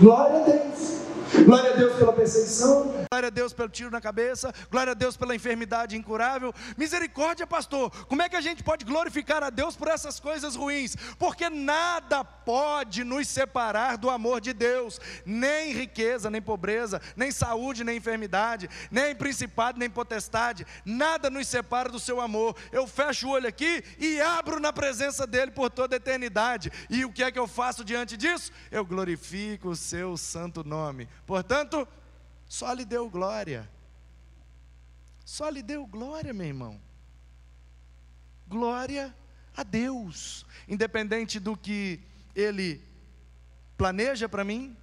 Glória 0.00 0.40
a 0.40 0.42
Deus. 0.44 0.71
Glória 1.44 1.72
a 1.72 1.76
Deus 1.76 1.96
pela 1.96 2.12
perseguição. 2.12 3.06
Glória 3.10 3.28
a 3.28 3.30
Deus 3.30 3.52
pelo 3.52 3.68
tiro 3.68 3.90
na 3.90 4.00
cabeça. 4.00 4.52
Glória 4.70 4.92
a 4.92 4.94
Deus 4.94 5.16
pela 5.16 5.34
enfermidade 5.34 5.96
incurável. 5.96 6.52
Misericórdia, 6.76 7.46
pastor. 7.46 7.90
Como 8.06 8.22
é 8.22 8.28
que 8.28 8.36
a 8.36 8.40
gente 8.40 8.62
pode 8.62 8.84
glorificar 8.84 9.42
a 9.42 9.50
Deus 9.50 9.74
por 9.74 9.88
essas 9.88 10.20
coisas 10.20 10.54
ruins? 10.54 10.94
Porque 11.18 11.48
nada 11.48 12.22
pode 12.22 13.02
nos 13.02 13.28
separar 13.28 13.96
do 13.96 14.10
amor 14.10 14.40
de 14.40 14.52
Deus. 14.52 15.00
Nem 15.24 15.72
riqueza, 15.72 16.30
nem 16.30 16.40
pobreza, 16.40 17.00
nem 17.16 17.30
saúde, 17.30 17.82
nem 17.82 17.96
enfermidade, 17.96 18.68
nem 18.90 19.14
principado, 19.14 19.78
nem 19.78 19.88
potestade. 19.88 20.66
Nada 20.84 21.30
nos 21.30 21.48
separa 21.48 21.88
do 21.88 21.98
seu 21.98 22.20
amor. 22.20 22.56
Eu 22.70 22.86
fecho 22.86 23.26
o 23.26 23.30
olho 23.30 23.48
aqui 23.48 23.82
e 23.98 24.20
abro 24.20 24.60
na 24.60 24.72
presença 24.72 25.26
dele 25.26 25.50
por 25.50 25.70
toda 25.70 25.96
a 25.96 25.98
eternidade. 25.98 26.70
E 26.90 27.04
o 27.04 27.12
que 27.12 27.22
é 27.22 27.32
que 27.32 27.38
eu 27.38 27.48
faço 27.48 27.84
diante 27.84 28.16
disso? 28.16 28.52
Eu 28.70 28.84
glorifico 28.84 29.70
o 29.70 29.76
seu 29.76 30.16
santo 30.16 30.62
nome. 30.62 31.08
Portanto, 31.26 31.86
só 32.46 32.72
lhe 32.72 32.84
deu 32.84 33.08
glória. 33.08 33.70
Só 35.24 35.48
lhe 35.48 35.62
deu 35.62 35.86
glória, 35.86 36.32
meu 36.32 36.46
irmão. 36.46 36.80
Glória 38.46 39.14
a 39.56 39.62
Deus, 39.62 40.44
independente 40.68 41.38
do 41.38 41.56
que 41.56 42.00
Ele 42.34 42.82
planeja 43.76 44.28
para 44.28 44.44
mim, 44.44 44.76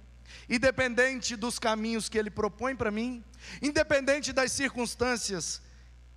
independente 0.48 1.36
dos 1.36 1.58
caminhos 1.58 2.08
que 2.08 2.18
Ele 2.18 2.30
propõe 2.30 2.74
para 2.74 2.90
mim, 2.90 3.24
independente 3.62 4.32
das 4.32 4.52
circunstâncias 4.52 5.62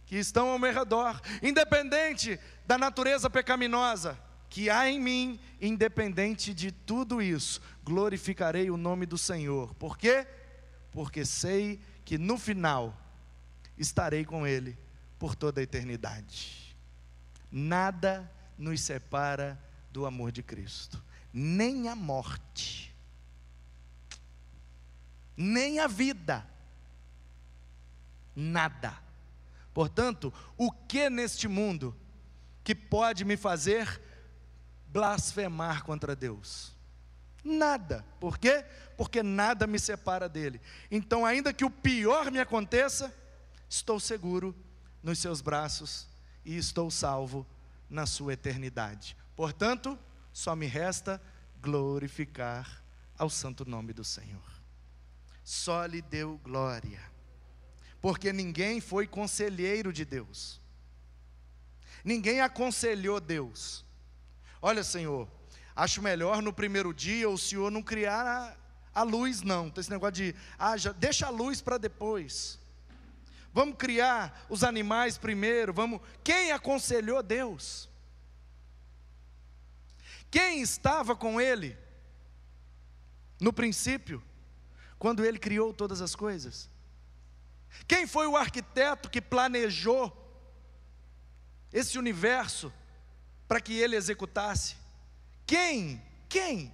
que 0.06 0.16
estão 0.16 0.50
ao 0.50 0.60
meu 0.60 0.74
redor, 0.74 1.22
independente 1.42 2.40
da 2.66 2.78
natureza 2.78 3.30
pecaminosa 3.30 4.18
que 4.54 4.70
há 4.70 4.88
em 4.88 5.00
mim, 5.00 5.40
independente 5.60 6.54
de 6.54 6.72
tudo 6.72 7.24
isso, 7.24 7.60
glorificarei 7.84 8.70
o 8.70 8.78
nome 8.78 9.08
do 9.08 9.18
Senhor. 9.18 9.74
Por 9.74 9.98
quê? 9.98 10.28
Porque 10.92 11.26
sei 11.26 11.82
que 12.06 12.20
no 12.20 12.38
final 12.38 12.96
estarei 13.76 14.24
com 14.24 14.46
Ele 14.46 14.78
por 15.18 15.34
toda 15.34 15.60
a 15.60 15.64
eternidade. 15.64 16.78
Nada 17.52 18.32
nos 18.56 18.80
separa 18.82 19.60
do 19.92 20.06
amor 20.06 20.32
de 20.32 20.44
Cristo, 20.44 21.04
nem 21.34 21.90
a 21.90 21.96
morte, 21.96 22.96
nem 25.36 25.80
a 25.80 25.88
vida, 25.88 26.48
nada. 28.36 29.02
Portanto, 29.74 30.32
o 30.56 30.72
que 30.72 31.10
neste 31.10 31.48
mundo 31.48 31.98
que 32.64 32.76
pode 32.76 33.26
me 33.26 33.36
fazer 33.36 34.13
blasfemar 34.94 35.84
contra 35.84 36.16
Deus? 36.16 36.72
Nada. 37.44 38.06
Por 38.20 38.38
quê? 38.38 38.64
Porque 38.96 39.24
nada 39.24 39.66
me 39.66 39.80
separa 39.80 40.30
dele. 40.30 40.62
Então, 40.90 41.26
ainda 41.26 41.52
que 41.52 41.66
o 41.66 41.70
pior 41.70 42.32
me 42.32 42.40
aconteça, 42.40 43.14
estou 43.68 44.00
seguro 44.00 44.56
nos 45.02 45.18
seus 45.20 45.42
braços 45.42 46.08
e 46.46 46.56
estou 46.56 46.92
salvo 46.92 47.46
na 47.90 48.06
sua 48.06 48.34
eternidade. 48.34 49.18
Portanto, 49.36 49.98
só 50.32 50.56
me 50.56 50.68
resta 50.68 51.22
glorificar 51.60 52.84
ao 53.18 53.30
santo 53.30 53.66
nome 53.66 53.94
do 53.94 54.04
Senhor. 54.04 54.42
Só 55.44 55.86
lhe 55.86 56.02
deu 56.02 56.38
glória, 56.38 57.02
porque 58.00 58.32
ninguém 58.32 58.80
foi 58.80 59.06
conselheiro 59.06 59.92
de 59.92 60.06
Deus, 60.06 60.62
ninguém 62.04 62.40
aconselhou 62.40 63.20
Deus. 63.20 63.84
Olha, 64.66 64.82
Senhor, 64.82 65.28
acho 65.76 66.02
melhor 66.02 66.42
no 66.42 66.54
primeiro 66.54 66.94
dia 66.94 67.30
o 67.30 67.38
Senhor 67.38 67.70
não 67.70 67.84
criar 67.84 68.26
a, 68.26 69.02
a 69.02 69.04
luz, 69.04 69.42
não. 69.42 69.70
Tem 69.70 69.82
esse 69.82 69.90
negócio 69.90 70.14
de, 70.14 70.36
ah, 70.58 70.78
já, 70.78 70.94
deixa 70.94 71.28
a 71.28 71.30
luz 71.30 71.62
para 71.62 71.78
depois. 71.78 72.58
Vamos 73.52 73.76
criar 73.78 74.46
os 74.48 74.64
animais 74.64 75.18
primeiro, 75.18 75.74
vamos. 75.74 76.00
Quem 76.24 76.54
aconselhou 76.54 77.22
Deus? 77.22 77.90
Quem 80.32 80.62
estava 80.62 81.14
com 81.14 81.42
ele 81.42 81.78
no 83.42 83.52
princípio, 83.52 84.24
quando 84.98 85.26
ele 85.26 85.40
criou 85.40 85.74
todas 85.74 86.00
as 86.00 86.16
coisas? 86.16 86.70
Quem 87.86 88.08
foi 88.08 88.28
o 88.28 88.38
arquiteto 88.38 89.10
que 89.10 89.20
planejou 89.20 90.10
esse 91.74 92.00
universo 92.00 92.72
para 93.54 93.62
que 93.62 93.80
ele 93.80 93.96
executasse? 93.96 94.76
Quem? 95.46 96.02
Quem? 96.28 96.74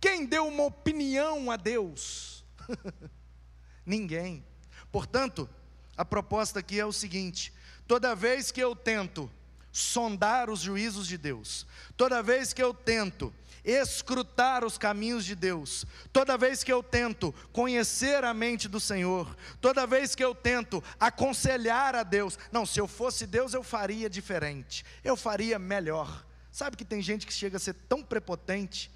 Quem 0.00 0.24
deu 0.24 0.46
uma 0.46 0.62
opinião 0.62 1.50
a 1.50 1.56
Deus? 1.56 2.44
Ninguém. 3.84 4.46
Portanto, 4.92 5.50
a 5.96 6.04
proposta 6.04 6.60
aqui 6.60 6.78
é 6.78 6.86
o 6.86 6.92
seguinte: 6.92 7.52
toda 7.88 8.14
vez 8.14 8.52
que 8.52 8.60
eu 8.60 8.76
tento 8.76 9.28
sondar 9.74 10.48
os 10.48 10.60
juízos 10.60 11.08
de 11.08 11.18
Deus, 11.18 11.66
toda 11.96 12.22
vez 12.22 12.52
que 12.52 12.62
eu 12.62 12.72
tento 12.72 13.34
escrutar 13.64 14.64
os 14.64 14.78
caminhos 14.78 15.24
de 15.24 15.34
Deus, 15.34 15.84
toda 16.12 16.38
vez 16.38 16.62
que 16.62 16.72
eu 16.72 16.80
tento 16.80 17.34
conhecer 17.52 18.22
a 18.22 18.32
mente 18.32 18.68
do 18.68 18.78
Senhor, 18.78 19.36
toda 19.60 19.84
vez 19.84 20.14
que 20.14 20.22
eu 20.22 20.32
tento 20.32 20.82
aconselhar 21.00 21.96
a 21.96 22.04
Deus, 22.04 22.38
não, 22.52 22.64
se 22.64 22.80
eu 22.80 22.86
fosse 22.86 23.26
Deus 23.26 23.52
eu 23.52 23.64
faria 23.64 24.08
diferente, 24.08 24.84
eu 25.02 25.16
faria 25.16 25.58
melhor. 25.58 26.24
Sabe 26.52 26.76
que 26.76 26.84
tem 26.84 27.02
gente 27.02 27.26
que 27.26 27.32
chega 27.32 27.56
a 27.56 27.60
ser 27.60 27.74
tão 27.74 28.00
prepotente, 28.00 28.92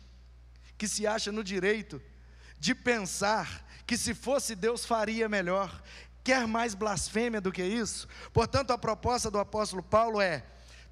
que 0.77 0.87
se 0.87 1.09
acha 1.09 1.33
no 1.33 1.43
direito 1.43 2.01
de 2.57 2.73
pensar 2.73 3.67
que 3.85 3.97
se 3.97 4.14
fosse 4.14 4.55
Deus 4.55 4.85
faria 4.85 5.29
melhor. 5.29 5.83
Quer 6.23 6.47
mais 6.47 6.73
blasfêmia 6.73 7.41
do 7.41 7.51
que 7.51 7.64
isso? 7.64 8.07
Portanto, 8.33 8.71
a 8.71 8.79
proposta 8.79 9.29
do 9.29 9.41
apóstolo 9.41 9.83
Paulo 9.83 10.21
é: 10.21 10.45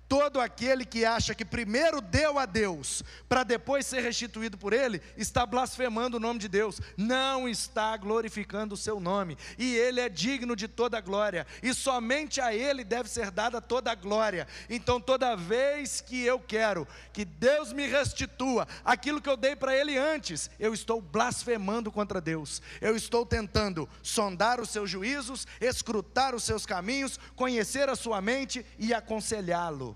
Todo 0.08 0.40
aquele 0.40 0.84
que 0.84 1.04
acha 1.04 1.34
que 1.34 1.44
primeiro 1.44 2.00
deu 2.00 2.38
a 2.38 2.46
Deus, 2.46 3.02
para 3.28 3.42
depois 3.42 3.86
ser 3.86 4.02
restituído 4.02 4.56
por 4.56 4.72
Ele, 4.72 5.02
está 5.16 5.44
blasfemando 5.44 6.16
o 6.16 6.20
nome 6.20 6.38
de 6.38 6.48
Deus, 6.48 6.80
não 6.96 7.48
está 7.48 7.96
glorificando 7.96 8.74
o 8.74 8.78
seu 8.78 9.00
nome, 9.00 9.36
e 9.58 9.74
Ele 9.74 10.00
é 10.00 10.08
digno 10.08 10.54
de 10.54 10.68
toda 10.68 10.98
a 10.98 11.00
glória, 11.00 11.44
e 11.60 11.74
somente 11.74 12.40
a 12.40 12.54
Ele 12.54 12.84
deve 12.84 13.08
ser 13.08 13.32
dada 13.32 13.60
toda 13.60 13.90
a 13.90 13.96
glória. 13.96 14.46
Então, 14.70 15.00
toda 15.00 15.34
vez 15.34 16.00
que 16.00 16.22
eu 16.22 16.38
quero 16.38 16.86
que 17.12 17.24
Deus 17.24 17.72
me 17.72 17.88
restitua 17.88 18.68
aquilo 18.84 19.20
que 19.20 19.28
eu 19.28 19.36
dei 19.36 19.56
para 19.56 19.76
Ele 19.76 19.98
antes, 19.98 20.48
eu 20.60 20.72
estou 20.72 21.00
blasfemando 21.00 21.90
contra 21.90 22.20
Deus, 22.20 22.62
eu 22.80 22.94
estou 22.94 23.26
tentando 23.26 23.88
sondar 24.04 24.60
os 24.60 24.70
seus 24.70 24.88
juízos, 24.88 25.48
escrutar 25.60 26.32
os 26.32 26.44
seus 26.44 26.64
caminhos, 26.64 27.18
conhecer 27.34 27.88
a 27.88 27.96
sua 27.96 28.20
mente 28.20 28.64
e 28.78 28.94
aconselhá-lo. 28.94 29.95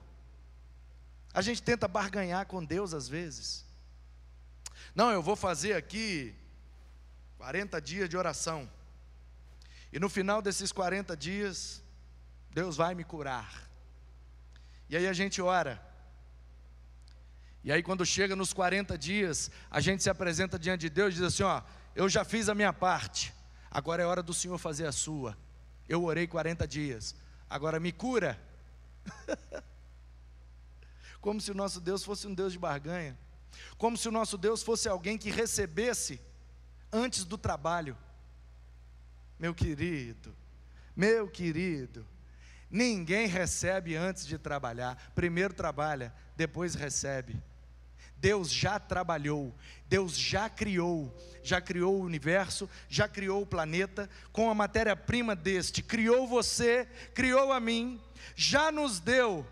A 1.32 1.40
gente 1.42 1.62
tenta 1.62 1.86
barganhar 1.86 2.46
com 2.46 2.64
Deus 2.64 2.92
às 2.92 3.08
vezes. 3.08 3.64
Não, 4.94 5.10
eu 5.10 5.22
vou 5.22 5.36
fazer 5.36 5.74
aqui 5.74 6.34
40 7.38 7.80
dias 7.80 8.08
de 8.08 8.16
oração. 8.16 8.68
E 9.92 9.98
no 9.98 10.08
final 10.08 10.42
desses 10.42 10.72
40 10.72 11.16
dias, 11.16 11.82
Deus 12.50 12.76
vai 12.76 12.94
me 12.94 13.04
curar. 13.04 13.68
E 14.88 14.96
aí 14.96 15.06
a 15.06 15.12
gente 15.12 15.40
ora. 15.40 15.80
E 17.62 17.70
aí 17.70 17.82
quando 17.82 18.04
chega 18.04 18.34
nos 18.34 18.52
40 18.52 18.98
dias, 18.98 19.50
a 19.70 19.80
gente 19.80 20.02
se 20.02 20.10
apresenta 20.10 20.58
diante 20.58 20.82
de 20.82 20.90
Deus 20.90 21.14
e 21.14 21.18
diz 21.18 21.24
assim, 21.24 21.42
ó, 21.42 21.62
eu 21.94 22.08
já 22.08 22.24
fiz 22.24 22.48
a 22.48 22.54
minha 22.54 22.72
parte. 22.72 23.32
Agora 23.70 24.02
é 24.02 24.06
hora 24.06 24.22
do 24.22 24.34
Senhor 24.34 24.58
fazer 24.58 24.86
a 24.86 24.92
sua. 24.92 25.36
Eu 25.88 26.02
orei 26.04 26.26
40 26.26 26.66
dias. 26.66 27.14
Agora 27.48 27.78
me 27.78 27.92
cura. 27.92 28.40
como 31.20 31.40
se 31.40 31.50
o 31.50 31.54
nosso 31.54 31.80
Deus 31.80 32.02
fosse 32.02 32.26
um 32.26 32.34
Deus 32.34 32.52
de 32.52 32.58
barganha, 32.58 33.16
como 33.76 33.96
se 33.96 34.08
o 34.08 34.12
nosso 34.12 34.38
Deus 34.38 34.62
fosse 34.62 34.88
alguém 34.88 35.18
que 35.18 35.30
recebesse 35.30 36.20
antes 36.92 37.24
do 37.24 37.36
trabalho. 37.36 37.96
Meu 39.38 39.54
querido, 39.54 40.34
meu 40.94 41.28
querido, 41.28 42.06
ninguém 42.70 43.26
recebe 43.26 43.96
antes 43.96 44.26
de 44.26 44.38
trabalhar, 44.38 45.12
primeiro 45.14 45.54
trabalha, 45.54 46.14
depois 46.36 46.74
recebe. 46.74 47.40
Deus 48.16 48.52
já 48.52 48.78
trabalhou, 48.78 49.54
Deus 49.88 50.16
já 50.16 50.48
criou, 50.48 51.14
já 51.42 51.58
criou 51.58 51.96
o 51.96 52.04
universo, 52.04 52.68
já 52.86 53.08
criou 53.08 53.42
o 53.42 53.46
planeta, 53.46 54.10
com 54.30 54.50
a 54.50 54.54
matéria-prima 54.54 55.34
deste, 55.34 55.82
criou 55.82 56.26
você, 56.26 56.86
criou 57.14 57.50
a 57.50 57.58
mim, 57.58 57.98
já 58.36 58.70
nos 58.70 59.00
deu 59.00 59.46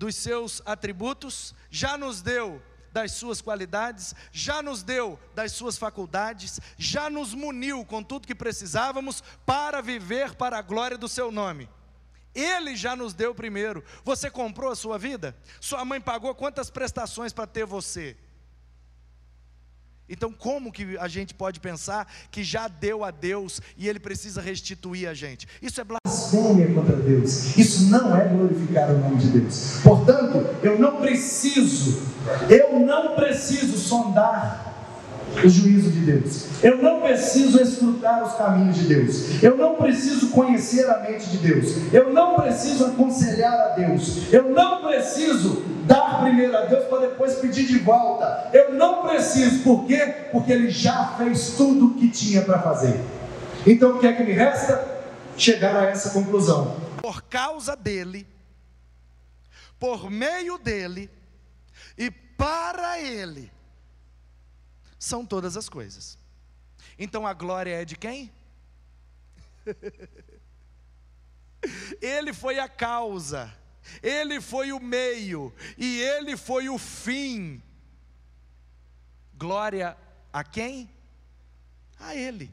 dos 0.00 0.16
seus 0.16 0.62
atributos, 0.64 1.54
já 1.70 1.98
nos 1.98 2.22
deu 2.22 2.62
das 2.90 3.12
suas 3.12 3.42
qualidades, 3.42 4.14
já 4.32 4.62
nos 4.62 4.82
deu 4.82 5.20
das 5.34 5.52
suas 5.52 5.76
faculdades, 5.76 6.58
já 6.78 7.10
nos 7.10 7.34
muniu 7.34 7.84
com 7.84 8.02
tudo 8.02 8.26
que 8.26 8.34
precisávamos 8.34 9.22
para 9.44 9.82
viver 9.82 10.34
para 10.36 10.56
a 10.56 10.62
glória 10.62 10.96
do 10.96 11.06
seu 11.06 11.30
nome. 11.30 11.68
Ele 12.34 12.74
já 12.76 12.96
nos 12.96 13.12
deu 13.12 13.34
primeiro. 13.34 13.84
Você 14.02 14.30
comprou 14.30 14.72
a 14.72 14.74
sua 14.74 14.96
vida? 14.96 15.36
Sua 15.60 15.84
mãe 15.84 16.00
pagou 16.00 16.34
quantas 16.34 16.70
prestações 16.70 17.34
para 17.34 17.46
ter 17.46 17.66
você? 17.66 18.16
Então, 20.10 20.32
como 20.32 20.72
que 20.72 20.98
a 20.98 21.06
gente 21.06 21.32
pode 21.32 21.60
pensar 21.60 22.12
que 22.32 22.42
já 22.42 22.66
deu 22.66 23.04
a 23.04 23.12
Deus 23.12 23.60
e 23.78 23.88
Ele 23.88 24.00
precisa 24.00 24.40
restituir 24.40 25.08
a 25.08 25.14
gente? 25.14 25.46
Isso 25.62 25.80
é 25.80 25.84
blasfêmia 25.84 26.74
contra 26.74 26.96
Deus. 26.96 27.56
Isso 27.56 27.88
não 27.88 28.16
é 28.16 28.26
glorificar 28.26 28.90
o 28.90 28.98
nome 28.98 29.16
de 29.18 29.28
Deus. 29.28 29.78
Portanto, 29.84 30.44
eu 30.64 30.78
não 30.80 30.96
preciso, 30.96 32.02
eu 32.48 32.80
não 32.80 33.14
preciso 33.14 33.78
sondar 33.78 34.66
o 35.44 35.48
juízo 35.48 35.90
de 35.92 36.00
Deus. 36.00 36.46
Eu 36.60 36.82
não 36.82 37.00
preciso 37.00 37.62
escrutar 37.62 38.24
os 38.24 38.34
caminhos 38.34 38.76
de 38.76 38.86
Deus. 38.86 39.40
Eu 39.40 39.56
não 39.56 39.76
preciso 39.76 40.30
conhecer 40.30 40.90
a 40.90 40.98
mente 40.98 41.28
de 41.28 41.38
Deus. 41.38 41.92
Eu 41.92 42.12
não 42.12 42.34
preciso 42.34 42.86
aconselhar 42.86 43.54
a 43.54 43.68
Deus. 43.76 44.32
Eu 44.32 44.50
não 44.50 44.82
preciso 44.82 45.62
dar 45.90 46.22
primeiro 46.22 46.56
a 46.56 46.62
Deus 46.62 46.86
para 46.86 47.08
depois 47.08 47.36
pedir 47.36 47.66
de 47.66 47.78
volta. 47.78 48.50
Eu 48.52 48.74
não 48.74 49.06
preciso, 49.06 49.62
por 49.62 49.86
quê? 49.86 50.28
Porque 50.30 50.52
Ele 50.52 50.70
já 50.70 51.14
fez 51.18 51.54
tudo 51.56 51.86
o 51.86 51.94
que 51.94 52.08
tinha 52.08 52.42
para 52.42 52.62
fazer. 52.62 53.00
Então 53.66 53.96
o 53.96 53.98
que 53.98 54.06
é 54.06 54.12
que 54.12 54.22
me 54.22 54.32
resta? 54.32 55.00
chegar 55.40 55.74
a 55.74 55.86
essa 55.86 56.10
conclusão. 56.10 56.78
Por 57.00 57.22
causa 57.22 57.74
dele, 57.74 58.26
por 59.78 60.10
meio 60.10 60.58
dele 60.58 61.10
e 61.96 62.10
para 62.10 63.00
ele, 63.00 63.50
são 64.98 65.24
todas 65.24 65.56
as 65.56 65.68
coisas. 65.68 66.18
Então 66.98 67.26
a 67.26 67.32
glória 67.32 67.80
é 67.80 67.84
de 67.84 67.96
quem? 67.96 68.30
ele 72.00 72.34
foi 72.34 72.58
a 72.58 72.68
causa, 72.68 73.52
ele 74.02 74.40
foi 74.40 74.72
o 74.72 74.80
meio 74.80 75.52
e 75.76 76.00
ele 76.00 76.36
foi 76.36 76.68
o 76.68 76.78
fim. 76.78 77.62
Glória 79.34 79.96
a 80.32 80.44
quem? 80.44 80.90
A 81.98 82.14
ele. 82.14 82.52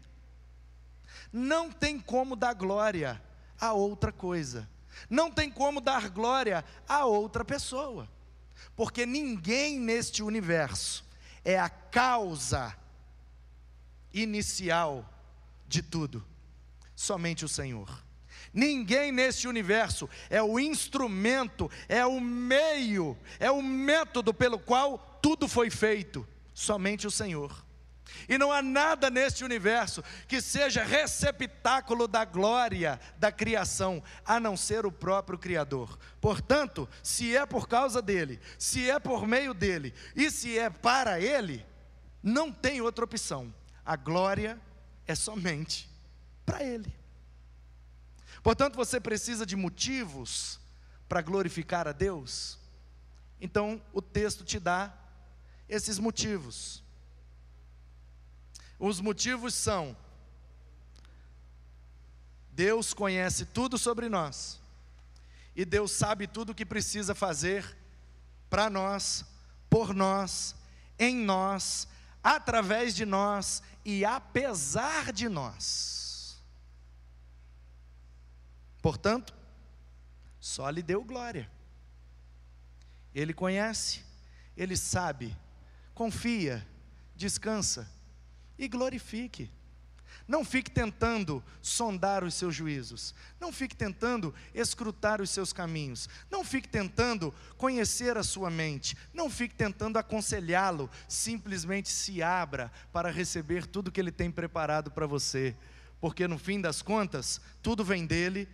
Não 1.32 1.72
tem 1.72 2.00
como 2.00 2.36
dar 2.36 2.54
glória 2.54 3.22
a 3.60 3.74
outra 3.74 4.12
coisa. 4.12 4.70
Não 5.10 5.32
tem 5.32 5.52
como 5.52 5.80
dar 5.82 6.10
glória 6.10 6.63
a 6.88 7.06
outra 7.06 7.46
pessoa. 7.46 8.10
Porque 8.76 9.06
ninguém 9.06 9.80
neste 9.80 10.24
universo 10.24 11.06
é 11.44 11.60
a 11.60 11.70
causa 11.70 12.76
inicial 14.13 15.08
de 15.68 15.82
tudo. 15.82 16.26
Somente 16.96 17.46
o 17.46 17.50
Senhor. 17.50 18.07
Ninguém 18.54 19.12
neste 19.12 19.48
universo 19.48 20.10
é 20.30 20.42
o 20.42 20.60
instrumento, 20.60 21.70
é 21.88 22.06
o 22.06 22.20
meio, 22.20 23.18
é 23.40 23.52
o 23.52 23.62
método 23.62 24.34
pelo 24.34 24.58
qual 24.60 25.20
tudo 25.22 25.48
foi 25.48 25.70
feito. 25.70 26.28
Somente 26.54 27.06
o 27.06 27.12
Senhor. 27.12 27.66
E 28.28 28.38
não 28.38 28.52
há 28.52 28.62
nada 28.62 29.10
neste 29.10 29.44
universo 29.44 30.04
que 30.28 30.42
seja 30.42 30.84
receptáculo 30.84 32.08
da 32.08 32.26
glória 32.26 33.00
da 33.18 33.32
criação, 33.32 34.04
a 34.26 34.40
não 34.40 34.58
ser 34.58 34.86
o 34.86 34.92
próprio 34.92 35.38
Criador. 35.38 35.98
Portanto, 36.20 36.88
se 37.04 37.36
é 37.36 37.46
por 37.46 37.68
causa 37.68 38.02
dele, 38.02 38.40
se 38.58 38.90
é 38.90 39.00
por 39.00 39.28
meio 39.28 39.54
dele 39.54 39.94
e 40.16 40.30
se 40.32 40.58
é 40.58 40.70
para 40.70 41.20
ele, 41.20 41.66
não 42.22 42.52
tem 42.52 42.82
outra 42.82 43.06
opção. 43.06 43.54
A 43.86 43.96
glória 43.96 44.60
é 45.06 45.16
somente 45.16 45.90
para 46.46 46.64
ele. 46.64 46.94
Portanto, 48.48 48.78
você 48.78 48.98
precisa 48.98 49.46
de 49.46 49.58
motivos 49.58 50.58
para 51.10 51.22
glorificar 51.22 51.86
a 51.86 51.92
Deus. 51.92 52.58
Então, 53.42 53.82
o 53.92 54.02
texto 54.02 54.46
te 54.46 54.58
dá 54.58 54.94
esses 55.68 56.00
motivos. 56.00 56.82
Os 58.80 59.02
motivos 59.02 59.54
são: 59.54 59.98
Deus 62.54 62.94
conhece 62.94 63.48
tudo 63.48 63.78
sobre 63.78 64.08
nós, 64.08 64.62
e 65.54 65.66
Deus 65.66 65.92
sabe 65.92 66.26
tudo 66.26 66.52
o 66.52 66.56
que 66.56 66.66
precisa 66.66 67.14
fazer 67.14 67.78
para 68.50 68.70
nós, 68.70 69.26
por 69.70 69.94
nós, 69.94 70.56
em 70.98 71.18
nós, 71.18 71.86
através 72.24 72.96
de 72.96 73.06
nós 73.06 73.62
e 73.84 74.06
apesar 74.06 75.12
de 75.12 75.28
nós. 75.28 76.07
Portanto, 78.88 79.36
só 80.39 80.69
lhe 80.69 80.82
deu 80.82 81.04
glória. 81.04 81.52
Ele 83.13 83.34
conhece, 83.34 84.02
ele 84.56 84.78
sabe, 84.78 85.36
confia, 85.93 86.65
descansa 87.13 87.91
e 88.58 88.65
glorifique. 88.65 89.52
Não 90.26 90.45
fique 90.45 90.71
tentando 90.71 91.43
sondar 91.62 92.23
os 92.23 92.34
seus 92.36 92.56
juízos. 92.56 93.13
Não 93.41 93.52
fique 93.52 93.76
tentando 93.76 94.34
escrutar 94.54 95.19
os 95.19 95.32
seus 95.32 95.52
caminhos. 95.52 96.08
Não 96.32 96.41
fique 96.41 96.69
tentando 96.69 97.34
conhecer 97.58 98.15
a 98.15 98.23
sua 98.23 98.50
mente. 98.50 98.95
Não 99.13 99.30
fique 99.30 99.54
tentando 99.54 100.00
aconselhá-lo. 100.00 100.89
Simplesmente 101.10 101.89
se 101.89 102.23
abra 102.23 102.71
para 102.93 103.12
receber 103.12 103.65
tudo 103.67 103.91
que 103.91 104.00
ele 104.00 104.13
tem 104.13 104.32
preparado 104.32 104.91
para 104.91 105.06
você. 105.06 105.58
Porque 106.00 106.26
no 106.26 106.38
fim 106.38 106.62
das 106.62 106.82
contas, 106.82 107.41
tudo 107.62 107.84
vem 107.84 108.06
dele, 108.06 108.47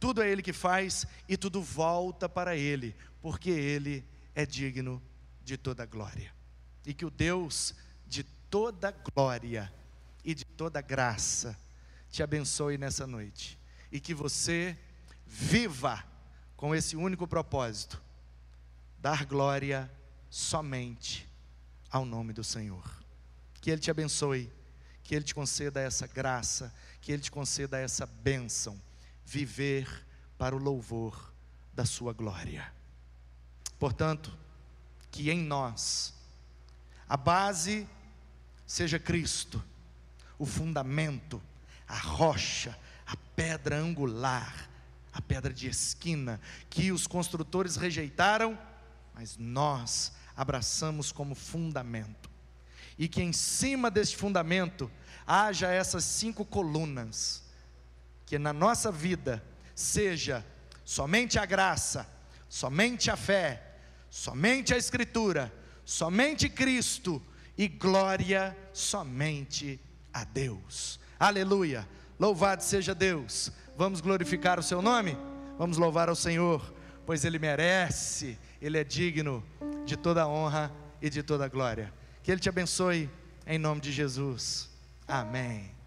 tudo 0.00 0.22
é 0.22 0.30
ele 0.30 0.42
que 0.42 0.52
faz 0.52 1.06
e 1.28 1.36
tudo 1.36 1.62
volta 1.62 2.28
para 2.28 2.56
ele. 2.56 2.94
Porque 3.20 3.50
ele 3.50 4.04
é 4.34 4.46
digno 4.46 5.02
de 5.42 5.56
toda 5.56 5.84
glória. 5.84 6.32
E 6.86 6.94
que 6.94 7.04
o 7.04 7.10
Deus 7.10 7.74
de 8.06 8.22
toda 8.22 8.90
glória 8.90 9.72
e 10.24 10.34
de 10.34 10.44
toda 10.44 10.80
graça 10.80 11.58
te 12.10 12.22
abençoe 12.22 12.78
nessa 12.78 13.06
noite 13.06 13.58
e 13.90 14.00
que 14.00 14.14
você 14.14 14.76
viva 15.26 16.04
com 16.56 16.74
esse 16.74 16.96
único 16.96 17.26
propósito: 17.26 18.00
dar 18.98 19.24
glória 19.24 19.90
somente 20.30 21.28
ao 21.90 22.04
nome 22.04 22.32
do 22.32 22.44
Senhor. 22.44 22.84
Que 23.60 23.70
Ele 23.70 23.80
te 23.80 23.90
abençoe, 23.90 24.52
que 25.02 25.14
Ele 25.14 25.24
te 25.24 25.34
conceda 25.34 25.80
essa 25.80 26.06
graça, 26.06 26.74
que 27.00 27.12
Ele 27.12 27.22
te 27.22 27.30
conceda 27.30 27.78
essa 27.78 28.06
bênção, 28.06 28.80
viver 29.28 30.06
para 30.38 30.56
o 30.56 30.58
louvor 30.58 31.34
da 31.74 31.84
Sua 31.84 32.14
glória. 32.14 32.72
Portanto, 33.78 34.36
que 35.10 35.30
em 35.30 35.38
nós, 35.38 36.14
a 37.06 37.16
base 37.16 37.86
seja 38.66 38.98
Cristo, 38.98 39.62
o 40.38 40.46
fundamento, 40.46 41.42
a 41.86 41.98
rocha, 41.98 42.76
a 43.06 43.14
pedra 43.36 43.76
angular, 43.76 44.70
a 45.12 45.20
pedra 45.20 45.52
de 45.52 45.68
esquina, 45.68 46.40
que 46.70 46.90
os 46.90 47.06
construtores 47.06 47.76
rejeitaram, 47.76 48.58
mas 49.14 49.36
nós 49.36 50.12
abraçamos 50.34 51.12
como 51.12 51.34
fundamento. 51.34 52.30
E 52.96 53.08
que 53.08 53.22
em 53.22 53.32
cima 53.34 53.90
deste 53.90 54.16
fundamento 54.16 54.90
haja 55.26 55.70
essas 55.70 56.04
cinco 56.04 56.44
colunas, 56.44 57.47
que 58.28 58.38
na 58.38 58.52
nossa 58.52 58.92
vida 58.92 59.42
seja 59.74 60.44
somente 60.84 61.38
a 61.38 61.46
graça, 61.46 62.06
somente 62.48 63.10
a 63.10 63.16
fé, 63.16 63.76
somente 64.10 64.74
a 64.74 64.76
Escritura, 64.76 65.52
somente 65.84 66.48
Cristo 66.48 67.22
e 67.56 67.66
glória 67.66 68.56
somente 68.72 69.80
a 70.12 70.24
Deus. 70.24 71.00
Aleluia! 71.18 71.88
Louvado 72.18 72.62
seja 72.62 72.94
Deus. 72.94 73.50
Vamos 73.76 74.00
glorificar 74.00 74.58
o 74.58 74.62
seu 74.62 74.82
nome? 74.82 75.16
Vamos 75.56 75.78
louvar 75.78 76.08
ao 76.08 76.16
Senhor, 76.16 76.74
pois 77.06 77.24
ele 77.24 77.38
merece, 77.38 78.38
ele 78.60 78.76
é 78.76 78.84
digno 78.84 79.42
de 79.86 79.96
toda 79.96 80.28
honra 80.28 80.70
e 81.00 81.08
de 81.08 81.22
toda 81.22 81.48
glória. 81.48 81.92
Que 82.22 82.30
ele 82.30 82.40
te 82.40 82.48
abençoe 82.48 83.08
em 83.46 83.58
nome 83.58 83.80
de 83.80 83.90
Jesus. 83.90 84.68
Amém. 85.06 85.77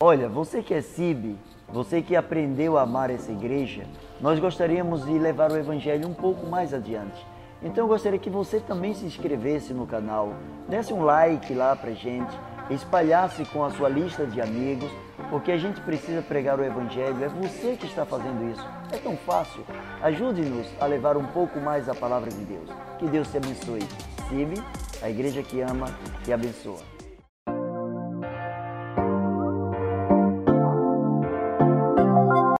Olha, 0.00 0.28
você 0.28 0.62
que 0.62 0.72
é 0.72 0.80
CIB, 0.80 1.36
você 1.68 2.00
que 2.00 2.14
aprendeu 2.14 2.78
a 2.78 2.82
amar 2.82 3.10
essa 3.10 3.32
igreja, 3.32 3.82
nós 4.20 4.38
gostaríamos 4.38 5.04
de 5.04 5.18
levar 5.18 5.50
o 5.50 5.56
evangelho 5.56 6.06
um 6.06 6.14
pouco 6.14 6.46
mais 6.46 6.72
adiante. 6.72 7.26
Então 7.60 7.82
eu 7.82 7.88
gostaria 7.88 8.16
que 8.16 8.30
você 8.30 8.60
também 8.60 8.94
se 8.94 9.04
inscrevesse 9.04 9.74
no 9.74 9.88
canal, 9.88 10.34
desse 10.68 10.94
um 10.94 11.02
like 11.02 11.52
lá 11.52 11.74
pra 11.74 11.90
gente, 11.90 12.32
espalhasse 12.70 13.44
com 13.46 13.64
a 13.64 13.70
sua 13.70 13.88
lista 13.88 14.24
de 14.24 14.40
amigos, 14.40 14.88
porque 15.30 15.50
a 15.50 15.56
gente 15.56 15.80
precisa 15.80 16.22
pregar 16.22 16.60
o 16.60 16.64
Evangelho, 16.64 17.24
é 17.24 17.28
você 17.28 17.76
que 17.76 17.86
está 17.86 18.06
fazendo 18.06 18.52
isso. 18.52 18.64
É 18.92 18.98
tão 18.98 19.16
fácil. 19.16 19.64
Ajude-nos 20.00 20.68
a 20.80 20.86
levar 20.86 21.16
um 21.16 21.26
pouco 21.26 21.58
mais 21.58 21.88
a 21.88 21.94
palavra 21.94 22.30
de 22.30 22.44
Deus. 22.44 22.70
Que 23.00 23.06
Deus 23.06 23.28
te 23.32 23.38
abençoe. 23.38 23.82
Sibe, 24.28 24.62
a 25.02 25.10
igreja 25.10 25.42
que 25.42 25.60
ama 25.60 25.88
e 26.24 26.32
abençoa. 26.32 26.97